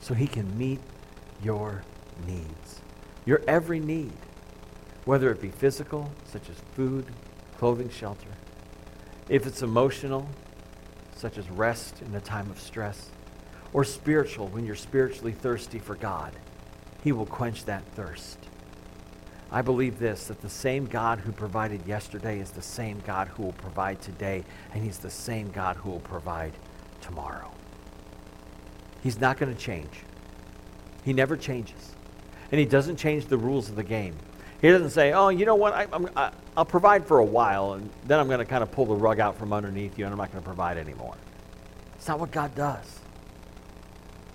so 0.00 0.14
he 0.14 0.26
can 0.26 0.56
meet 0.56 0.80
your 1.42 1.82
needs, 2.26 2.80
your 3.24 3.42
every 3.48 3.80
need, 3.80 4.12
whether 5.04 5.30
it 5.30 5.40
be 5.40 5.50
physical, 5.50 6.10
such 6.24 6.48
as 6.48 6.56
food, 6.74 7.06
clothing, 7.58 7.90
shelter, 7.90 8.28
if 9.28 9.46
it's 9.46 9.62
emotional, 9.62 10.28
such 11.24 11.38
as 11.38 11.48
rest 11.48 12.02
in 12.02 12.14
a 12.14 12.20
time 12.20 12.50
of 12.50 12.60
stress, 12.60 13.08
or 13.72 13.82
spiritual, 13.82 14.46
when 14.48 14.66
you're 14.66 14.74
spiritually 14.74 15.32
thirsty 15.32 15.78
for 15.78 15.94
God, 15.94 16.34
he 17.02 17.12
will 17.12 17.24
quench 17.24 17.64
that 17.64 17.82
thirst. 17.94 18.38
I 19.50 19.62
believe 19.62 19.98
this 19.98 20.26
that 20.26 20.42
the 20.42 20.50
same 20.50 20.84
God 20.84 21.20
who 21.20 21.32
provided 21.32 21.86
yesterday 21.86 22.40
is 22.40 22.50
the 22.50 22.60
same 22.60 23.00
God 23.06 23.28
who 23.28 23.44
will 23.44 23.54
provide 23.54 24.02
today, 24.02 24.44
and 24.74 24.84
He's 24.84 24.98
the 24.98 25.08
same 25.08 25.50
God 25.50 25.76
who 25.76 25.88
will 25.88 26.00
provide 26.00 26.52
tomorrow. 27.00 27.50
He's 29.02 29.18
not 29.18 29.38
going 29.38 29.54
to 29.54 29.58
change. 29.58 30.02
He 31.06 31.14
never 31.14 31.38
changes. 31.38 31.94
And 32.52 32.58
he 32.58 32.66
doesn't 32.66 32.96
change 32.96 33.28
the 33.28 33.38
rules 33.38 33.70
of 33.70 33.76
the 33.76 33.82
game. 33.82 34.14
He 34.60 34.68
doesn't 34.68 34.90
say, 34.90 35.14
oh, 35.14 35.30
you 35.30 35.46
know 35.46 35.54
what, 35.54 35.72
I, 35.72 35.86
I, 36.16 36.32
will 36.56 36.64
provide 36.64 37.06
for 37.06 37.18
a 37.18 37.24
while, 37.24 37.74
and 37.74 37.90
then 38.06 38.20
I'm 38.20 38.26
going 38.26 38.38
to 38.38 38.44
kind 38.44 38.62
of 38.62 38.70
pull 38.70 38.86
the 38.86 38.94
rug 38.94 39.20
out 39.20 39.36
from 39.36 39.52
underneath 39.52 39.98
you, 39.98 40.04
and 40.04 40.12
I'm 40.12 40.18
not 40.18 40.30
going 40.30 40.42
to 40.42 40.46
provide 40.46 40.78
anymore. 40.78 41.16
It's 41.96 42.08
not 42.08 42.20
what 42.20 42.30
God 42.30 42.54
does. 42.54 43.00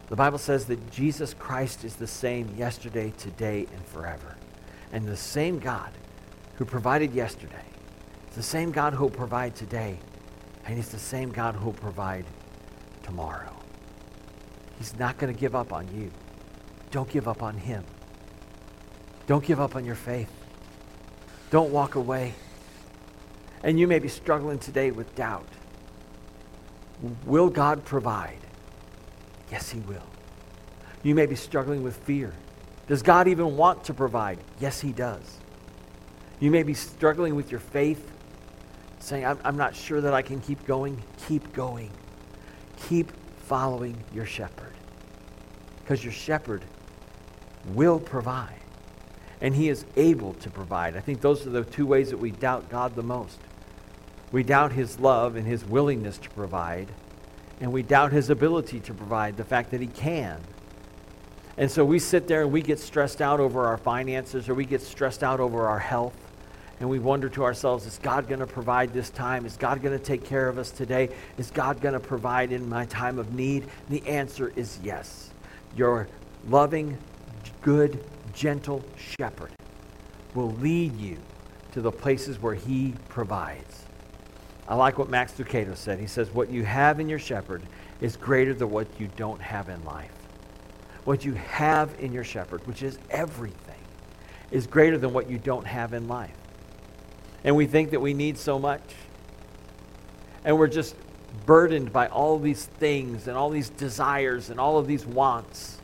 The 0.09 0.15
Bible 0.15 0.39
says 0.39 0.65
that 0.65 0.91
Jesus 0.91 1.33
Christ 1.35 1.83
is 1.83 1.95
the 1.95 2.07
same 2.07 2.53
yesterday, 2.57 3.13
today, 3.17 3.67
and 3.71 3.85
forever. 3.85 4.35
And 4.91 5.05
the 5.05 5.15
same 5.15 5.59
God 5.59 5.91
who 6.55 6.65
provided 6.65 7.13
yesterday 7.13 7.65
is 8.29 8.35
the 8.35 8.43
same 8.43 8.71
God 8.71 8.93
who 8.93 9.03
will 9.03 9.11
provide 9.11 9.55
today, 9.55 9.99
and 10.65 10.75
he's 10.75 10.89
the 10.89 10.99
same 10.99 11.29
God 11.31 11.55
who 11.55 11.65
will 11.65 11.73
provide 11.73 12.25
tomorrow. 13.03 13.55
He's 14.79 14.97
not 14.97 15.17
going 15.17 15.33
to 15.33 15.39
give 15.39 15.55
up 15.55 15.73
on 15.73 15.87
you. 15.95 16.11
Don't 16.91 17.09
give 17.09 17.27
up 17.27 17.43
on 17.43 17.55
him. 17.55 17.83
Don't 19.27 19.43
give 19.43 19.59
up 19.59 19.75
on 19.75 19.85
your 19.85 19.95
faith. 19.95 20.31
Don't 21.51 21.71
walk 21.71 21.95
away. 21.95 22.33
And 23.63 23.79
you 23.79 23.87
may 23.87 23.99
be 23.99 24.07
struggling 24.07 24.59
today 24.59 24.91
with 24.91 25.13
doubt. 25.15 25.47
Will 27.25 27.49
God 27.49 27.83
provide? 27.85 28.37
Yes, 29.51 29.69
He 29.69 29.79
will. 29.81 30.07
You 31.03 31.15
may 31.15 31.25
be 31.25 31.35
struggling 31.35 31.83
with 31.83 31.97
fear. 31.97 32.33
Does 32.87 33.01
God 33.01 33.27
even 33.27 33.57
want 33.57 33.83
to 33.85 33.93
provide? 33.93 34.39
Yes, 34.59 34.79
He 34.79 34.91
does. 34.91 35.39
You 36.39 36.51
may 36.51 36.63
be 36.63 36.73
struggling 36.73 37.35
with 37.35 37.51
your 37.51 37.59
faith, 37.59 38.11
saying, 38.99 39.25
I'm, 39.25 39.39
I'm 39.43 39.57
not 39.57 39.75
sure 39.75 40.01
that 40.01 40.13
I 40.13 40.21
can 40.21 40.39
keep 40.39 40.65
going. 40.65 41.01
Keep 41.27 41.53
going. 41.53 41.91
Keep 42.87 43.11
following 43.45 44.01
your 44.13 44.25
shepherd. 44.25 44.73
Because 45.81 46.03
your 46.03 46.13
shepherd 46.13 46.63
will 47.73 47.99
provide 47.99 48.59
and 49.41 49.55
he 49.55 49.69
is 49.69 49.85
able 49.95 50.33
to 50.35 50.49
provide. 50.49 50.95
I 50.95 50.99
think 50.99 51.21
those 51.21 51.45
are 51.47 51.49
the 51.49 51.63
two 51.63 51.85
ways 51.85 52.09
that 52.09 52.17
we 52.17 52.31
doubt 52.31 52.69
God 52.69 52.95
the 52.95 53.03
most. 53.03 53.39
We 54.31 54.43
doubt 54.43 54.73
his 54.73 54.99
love 54.99 55.35
and 55.35 55.47
his 55.47 55.65
willingness 55.65 56.17
to 56.19 56.29
provide, 56.29 56.87
and 57.59 57.71
we 57.71 57.81
doubt 57.81 58.11
his 58.11 58.29
ability 58.29 58.79
to 58.81 58.93
provide, 58.93 59.37
the 59.37 59.43
fact 59.43 59.71
that 59.71 59.81
he 59.81 59.87
can. 59.87 60.39
And 61.57 61.69
so 61.69 61.83
we 61.83 61.99
sit 61.99 62.27
there 62.27 62.43
and 62.43 62.51
we 62.53 62.61
get 62.61 62.79
stressed 62.79 63.21
out 63.21 63.41
over 63.41 63.67
our 63.67 63.77
finances 63.77 64.47
or 64.47 64.53
we 64.53 64.63
get 64.63 64.81
stressed 64.81 65.23
out 65.23 65.41
over 65.41 65.67
our 65.67 65.79
health. 65.79 66.15
And 66.79 66.89
we 66.89 66.99
wonder 66.99 67.27
to 67.27 67.43
ourselves, 67.43 67.85
is 67.85 67.99
God 68.01 68.29
going 68.29 68.39
to 68.39 68.47
provide 68.47 68.93
this 68.93 69.09
time? 69.09 69.45
Is 69.45 69.57
God 69.57 69.81
going 69.81 69.97
to 69.97 70.01
take 70.01 70.23
care 70.23 70.47
of 70.47 70.57
us 70.57 70.71
today? 70.71 71.09
Is 71.37 71.51
God 71.51 71.81
going 71.81 71.95
to 71.95 71.99
provide 71.99 72.53
in 72.53 72.69
my 72.69 72.85
time 72.85 73.19
of 73.19 73.33
need? 73.33 73.63
And 73.63 73.89
the 73.89 74.07
answer 74.07 74.53
is 74.55 74.79
yes. 74.81 75.31
Your 75.75 76.07
loving, 76.47 76.97
good 77.61 78.01
gentle 78.33 78.83
shepherd 78.97 79.51
will 80.35 80.51
lead 80.53 80.95
you 80.99 81.17
to 81.71 81.81
the 81.81 81.91
places 81.91 82.41
where 82.41 82.55
he 82.55 82.93
provides. 83.07 83.85
I 84.67 84.75
like 84.75 84.97
what 84.97 85.09
Max 85.09 85.33
Lucado 85.33 85.75
said. 85.75 85.99
He 85.99 86.07
says, 86.07 86.31
What 86.31 86.49
you 86.49 86.63
have 86.63 86.99
in 86.99 87.09
your 87.09 87.19
shepherd 87.19 87.63
is 88.01 88.15
greater 88.15 88.53
than 88.53 88.69
what 88.69 88.87
you 88.99 89.09
don't 89.15 89.41
have 89.41 89.69
in 89.69 89.83
life. 89.83 90.11
What 91.05 91.25
you 91.25 91.33
have 91.33 91.91
in 91.99 92.13
your 92.13 92.23
shepherd, 92.23 92.65
which 92.67 92.83
is 92.83 92.99
everything, 93.09 93.75
is 94.51 94.67
greater 94.67 94.97
than 94.97 95.13
what 95.13 95.29
you 95.29 95.37
don't 95.37 95.65
have 95.65 95.93
in 95.93 96.07
life. 96.07 96.35
And 97.43 97.55
we 97.55 97.65
think 97.65 97.91
that 97.91 97.99
we 97.99 98.13
need 98.13 98.37
so 98.37 98.59
much. 98.59 98.81
And 100.43 100.57
we're 100.57 100.67
just 100.67 100.95
burdened 101.45 101.91
by 101.91 102.07
all 102.07 102.37
these 102.37 102.65
things 102.65 103.27
and 103.27 103.35
all 103.35 103.49
these 103.49 103.69
desires 103.69 104.49
and 104.49 104.59
all 104.59 104.77
of 104.77 104.87
these 104.87 105.05
wants 105.05 105.78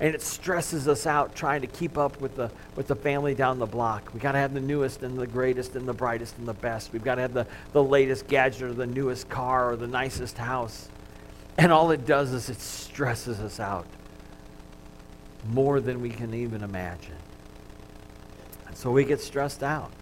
and 0.00 0.14
it 0.14 0.22
stresses 0.22 0.88
us 0.88 1.06
out 1.06 1.34
trying 1.34 1.60
to 1.60 1.66
keep 1.66 1.98
up 1.98 2.20
with 2.20 2.34
the 2.34 2.50
with 2.74 2.86
the 2.88 2.96
family 2.96 3.34
down 3.34 3.58
the 3.58 3.66
block. 3.66 4.10
We've 4.12 4.22
got 4.22 4.32
to 4.32 4.38
have 4.38 4.54
the 4.54 4.60
newest 4.60 5.02
and 5.02 5.18
the 5.18 5.26
greatest 5.26 5.76
and 5.76 5.86
the 5.86 5.92
brightest 5.92 6.38
and 6.38 6.48
the 6.48 6.54
best. 6.54 6.92
We've 6.92 7.04
got 7.04 7.16
to 7.16 7.20
have 7.20 7.34
the, 7.34 7.46
the 7.72 7.84
latest 7.84 8.26
gadget 8.26 8.62
or 8.62 8.72
the 8.72 8.86
newest 8.86 9.28
car 9.28 9.72
or 9.72 9.76
the 9.76 9.86
nicest 9.86 10.38
house. 10.38 10.88
And 11.58 11.70
all 11.70 11.90
it 11.90 12.06
does 12.06 12.32
is 12.32 12.48
it 12.48 12.60
stresses 12.60 13.40
us 13.40 13.60
out 13.60 13.86
more 15.48 15.80
than 15.80 16.00
we 16.00 16.08
can 16.08 16.32
even 16.32 16.62
imagine. 16.62 17.16
And 18.66 18.76
so 18.76 18.90
we 18.90 19.04
get 19.04 19.20
stressed 19.20 19.62
out. 19.62 19.92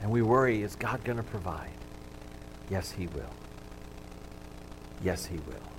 And 0.00 0.10
we 0.10 0.22
worry, 0.22 0.62
is 0.62 0.74
God 0.76 1.04
going 1.04 1.18
to 1.18 1.22
provide? 1.22 1.70
Yes, 2.70 2.90
he 2.90 3.06
will. 3.08 3.34
Yes, 5.02 5.26
he 5.26 5.36
will. 5.36 5.71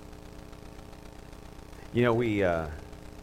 You 1.94 2.02
know, 2.02 2.14
we, 2.14 2.44
uh, 2.44 2.68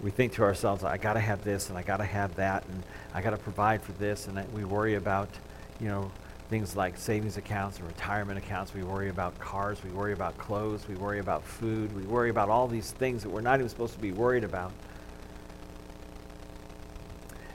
we 0.00 0.12
think 0.12 0.34
to 0.34 0.44
ourselves, 0.44 0.84
I 0.84 0.96
got 0.96 1.14
to 1.14 1.20
have 1.20 1.42
this 1.42 1.70
and 1.70 1.78
I 1.78 1.82
got 1.82 1.96
to 1.96 2.04
have 2.04 2.36
that 2.36 2.64
and 2.68 2.82
I 3.12 3.20
got 3.20 3.30
to 3.30 3.36
provide 3.36 3.82
for 3.82 3.90
this. 3.92 4.28
And 4.28 4.40
we 4.52 4.64
worry 4.64 4.94
about, 4.94 5.28
you 5.80 5.88
know, 5.88 6.12
things 6.48 6.76
like 6.76 6.96
savings 6.96 7.36
accounts 7.36 7.78
and 7.78 7.86
retirement 7.88 8.38
accounts. 8.38 8.72
We 8.72 8.84
worry 8.84 9.08
about 9.08 9.36
cars. 9.40 9.82
We 9.82 9.90
worry 9.90 10.12
about 10.12 10.38
clothes. 10.38 10.86
We 10.86 10.94
worry 10.94 11.18
about 11.18 11.42
food. 11.42 11.92
We 11.96 12.02
worry 12.02 12.30
about 12.30 12.48
all 12.48 12.68
these 12.68 12.92
things 12.92 13.24
that 13.24 13.28
we're 13.28 13.40
not 13.40 13.58
even 13.58 13.68
supposed 13.68 13.94
to 13.94 14.00
be 14.00 14.12
worried 14.12 14.44
about. 14.44 14.72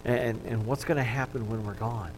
And, 0.04 0.40
and 0.46 0.66
what's 0.66 0.84
going 0.84 0.98
to 0.98 1.04
happen 1.04 1.50
when 1.50 1.66
we're 1.66 1.74
gone? 1.76 2.12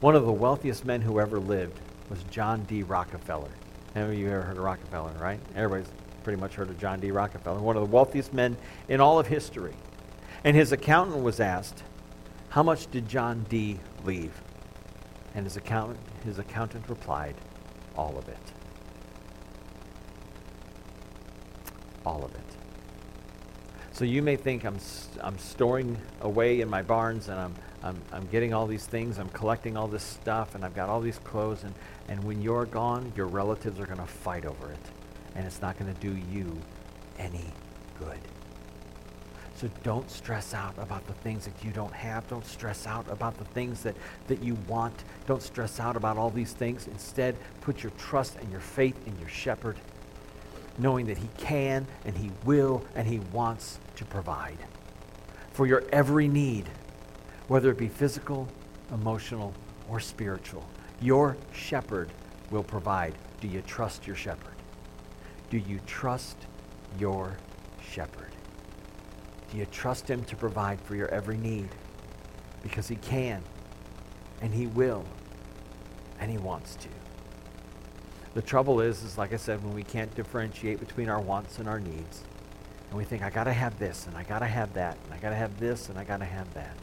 One 0.00 0.14
of 0.14 0.24
the 0.24 0.32
wealthiest 0.32 0.84
men 0.84 1.00
who 1.00 1.18
ever 1.18 1.40
lived 1.40 1.80
was 2.08 2.22
John 2.30 2.62
D. 2.64 2.84
Rockefeller. 2.84 3.50
Have 3.94 4.14
you 4.14 4.28
ever 4.28 4.42
heard 4.42 4.58
of 4.58 4.62
Rockefeller, 4.62 5.12
right? 5.20 5.40
Everybody's 5.56 5.92
pretty 6.26 6.40
much 6.40 6.54
heard 6.56 6.68
of 6.68 6.76
John 6.76 6.98
D. 6.98 7.12
Rockefeller, 7.12 7.60
one 7.60 7.76
of 7.76 7.88
the 7.88 7.94
wealthiest 7.94 8.34
men 8.34 8.56
in 8.88 9.00
all 9.00 9.20
of 9.20 9.28
history. 9.28 9.74
And 10.42 10.56
his 10.56 10.72
accountant 10.72 11.22
was 11.22 11.38
asked, 11.38 11.84
How 12.48 12.64
much 12.64 12.90
did 12.90 13.08
John 13.08 13.46
D. 13.48 13.78
leave? 14.04 14.32
And 15.36 15.46
his 15.46 15.56
accountant, 15.56 16.00
his 16.24 16.40
accountant 16.40 16.88
replied, 16.88 17.36
All 17.96 18.18
of 18.18 18.28
it. 18.28 18.36
All 22.04 22.24
of 22.24 22.34
it. 22.34 22.40
So 23.92 24.04
you 24.04 24.20
may 24.20 24.34
think 24.34 24.64
I'm, 24.64 24.78
I'm 25.20 25.38
storing 25.38 25.96
away 26.22 26.60
in 26.60 26.68
my 26.68 26.82
barns 26.82 27.28
and 27.28 27.38
I'm, 27.38 27.54
I'm, 27.84 28.02
I'm 28.10 28.26
getting 28.32 28.52
all 28.52 28.66
these 28.66 28.84
things, 28.84 29.18
I'm 29.18 29.28
collecting 29.28 29.76
all 29.76 29.86
this 29.86 30.02
stuff, 30.02 30.56
and 30.56 30.64
I've 30.64 30.74
got 30.74 30.88
all 30.88 31.00
these 31.00 31.20
clothes, 31.20 31.62
and, 31.62 31.72
and 32.08 32.24
when 32.24 32.42
you're 32.42 32.66
gone, 32.66 33.12
your 33.14 33.26
relatives 33.26 33.78
are 33.78 33.86
going 33.86 34.00
to 34.00 34.06
fight 34.06 34.44
over 34.44 34.72
it 34.72 34.90
and 35.36 35.46
it's 35.46 35.60
not 35.60 35.78
going 35.78 35.92
to 35.92 36.00
do 36.00 36.16
you 36.32 36.56
any 37.18 37.44
good. 37.98 38.18
So 39.54 39.70
don't 39.82 40.10
stress 40.10 40.52
out 40.52 40.74
about 40.76 41.06
the 41.06 41.14
things 41.14 41.46
that 41.46 41.64
you 41.64 41.70
don't 41.70 41.92
have. 41.92 42.28
Don't 42.28 42.44
stress 42.44 42.86
out 42.86 43.10
about 43.10 43.38
the 43.38 43.44
things 43.44 43.82
that, 43.82 43.96
that 44.26 44.42
you 44.42 44.56
want. 44.66 45.04
Don't 45.26 45.42
stress 45.42 45.80
out 45.80 45.96
about 45.96 46.18
all 46.18 46.28
these 46.28 46.52
things. 46.52 46.88
Instead, 46.88 47.36
put 47.62 47.82
your 47.82 47.92
trust 47.92 48.36
and 48.36 48.50
your 48.50 48.60
faith 48.60 49.06
in 49.06 49.18
your 49.18 49.30
shepherd, 49.30 49.76
knowing 50.76 51.06
that 51.06 51.16
he 51.16 51.28
can 51.38 51.86
and 52.04 52.16
he 52.16 52.30
will 52.44 52.84
and 52.94 53.06
he 53.08 53.20
wants 53.32 53.78
to 53.96 54.04
provide 54.04 54.58
for 55.56 55.66
your 55.66 55.84
every 55.90 56.28
need, 56.28 56.68
whether 57.48 57.70
it 57.70 57.78
be 57.78 57.88
physical, 57.88 58.46
emotional, 58.92 59.54
or 59.88 59.98
spiritual. 59.98 60.62
Your 61.00 61.34
shepherd 61.54 62.10
will 62.50 62.62
provide. 62.62 63.14
Do 63.40 63.48
you 63.48 63.62
trust 63.62 64.06
your 64.06 64.16
shepherd? 64.16 64.55
Do 65.50 65.58
you 65.58 65.80
trust 65.86 66.36
your 66.98 67.36
shepherd? 67.80 68.30
Do 69.50 69.58
you 69.58 69.66
trust 69.66 70.08
him 70.08 70.24
to 70.24 70.36
provide 70.36 70.80
for 70.80 70.96
your 70.96 71.08
every 71.08 71.36
need? 71.36 71.68
Because 72.62 72.88
he 72.88 72.96
can, 72.96 73.42
and 74.40 74.52
he 74.52 74.66
will, 74.66 75.04
and 76.18 76.30
he 76.30 76.38
wants 76.38 76.74
to. 76.76 76.88
The 78.34 78.42
trouble 78.42 78.80
is, 78.80 79.02
is 79.02 79.16
like 79.16 79.32
I 79.32 79.36
said, 79.36 79.62
when 79.64 79.72
we 79.72 79.82
can't 79.82 80.14
differentiate 80.14 80.80
between 80.80 81.08
our 81.08 81.20
wants 81.20 81.58
and 81.58 81.68
our 81.68 81.80
needs, 81.80 82.24
and 82.90 82.98
we 82.98 83.04
think, 83.04 83.22
I 83.22 83.30
got 83.30 83.44
to 83.44 83.52
have 83.52 83.78
this, 83.78 84.06
and 84.06 84.16
I 84.16 84.24
got 84.24 84.40
to 84.40 84.46
have 84.46 84.74
that, 84.74 84.98
and 85.04 85.14
I 85.14 85.18
got 85.18 85.30
to 85.30 85.36
have 85.36 85.58
this, 85.58 85.88
and 85.88 85.98
I 85.98 86.04
got 86.04 86.18
to 86.18 86.24
have 86.24 86.52
that. 86.54 86.76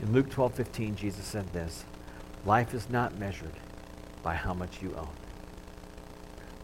In 0.00 0.12
Luke 0.12 0.30
12, 0.30 0.54
15, 0.54 0.96
Jesus 0.96 1.24
said 1.24 1.52
this, 1.52 1.84
Life 2.44 2.74
is 2.74 2.88
not 2.88 3.18
measured 3.18 3.54
by 4.22 4.34
how 4.34 4.54
much 4.54 4.82
you 4.82 4.94
own. 4.96 5.08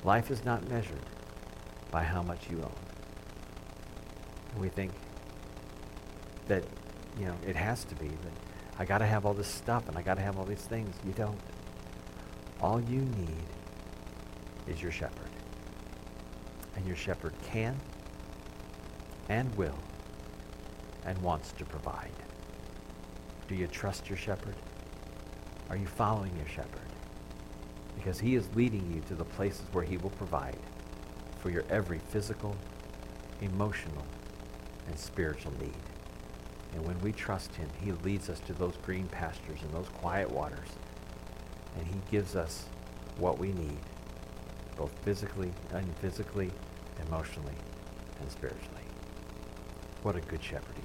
Life 0.04 0.30
is 0.30 0.44
not 0.44 0.68
measured 0.68 1.00
by 1.90 2.02
how 2.02 2.22
much 2.22 2.50
you 2.50 2.58
own. 2.58 2.76
And 4.52 4.60
we 4.60 4.68
think 4.68 4.92
that, 6.46 6.62
you 7.18 7.24
know, 7.24 7.34
it 7.46 7.56
has 7.56 7.84
to 7.84 7.94
be 7.94 8.08
that 8.08 8.32
I 8.78 8.84
got 8.84 8.98
to 8.98 9.06
have 9.06 9.24
all 9.24 9.34
this 9.34 9.48
stuff 9.48 9.88
and 9.88 9.96
I 9.96 10.02
got 10.02 10.14
to 10.14 10.22
have 10.22 10.38
all 10.38 10.44
these 10.44 10.66
things. 10.66 10.94
You 11.06 11.12
don't. 11.12 11.38
All 12.60 12.80
you 12.80 13.00
need 13.00 13.46
is 14.66 14.82
your 14.82 14.92
shepherd. 14.92 15.30
And 16.76 16.86
your 16.86 16.96
shepherd 16.96 17.32
can 17.42 17.76
and 19.28 19.54
will 19.54 19.78
and 21.06 21.16
wants 21.22 21.52
to 21.52 21.64
provide. 21.64 22.10
Do 23.48 23.54
you 23.54 23.66
trust 23.66 24.08
your 24.08 24.18
shepherd? 24.18 24.54
Are 25.70 25.76
you 25.76 25.86
following 25.86 26.34
your 26.36 26.48
shepherd? 26.48 26.93
Because 27.96 28.20
he 28.20 28.34
is 28.34 28.48
leading 28.54 28.92
you 28.92 29.00
to 29.08 29.14
the 29.14 29.24
places 29.24 29.62
where 29.72 29.84
he 29.84 29.96
will 29.96 30.10
provide 30.10 30.56
for 31.38 31.50
your 31.50 31.64
every 31.70 31.98
physical, 31.98 32.54
emotional, 33.40 34.04
and 34.86 34.98
spiritual 34.98 35.52
need. 35.60 35.74
And 36.74 36.84
when 36.84 37.00
we 37.00 37.12
trust 37.12 37.54
him, 37.54 37.68
he 37.80 37.92
leads 37.92 38.28
us 38.28 38.40
to 38.40 38.52
those 38.52 38.76
green 38.78 39.06
pastures 39.08 39.62
and 39.62 39.72
those 39.72 39.88
quiet 39.88 40.30
waters. 40.30 40.68
And 41.76 41.86
he 41.86 41.96
gives 42.10 42.36
us 42.36 42.66
what 43.18 43.38
we 43.38 43.52
need, 43.52 43.78
both 44.76 44.92
physically 45.02 45.52
and 45.72 45.96
physically, 45.98 46.50
emotionally, 47.06 47.54
and 48.20 48.30
spiritually. 48.30 48.82
What 50.02 50.16
a 50.16 50.20
good 50.20 50.42
shepherd. 50.42 50.83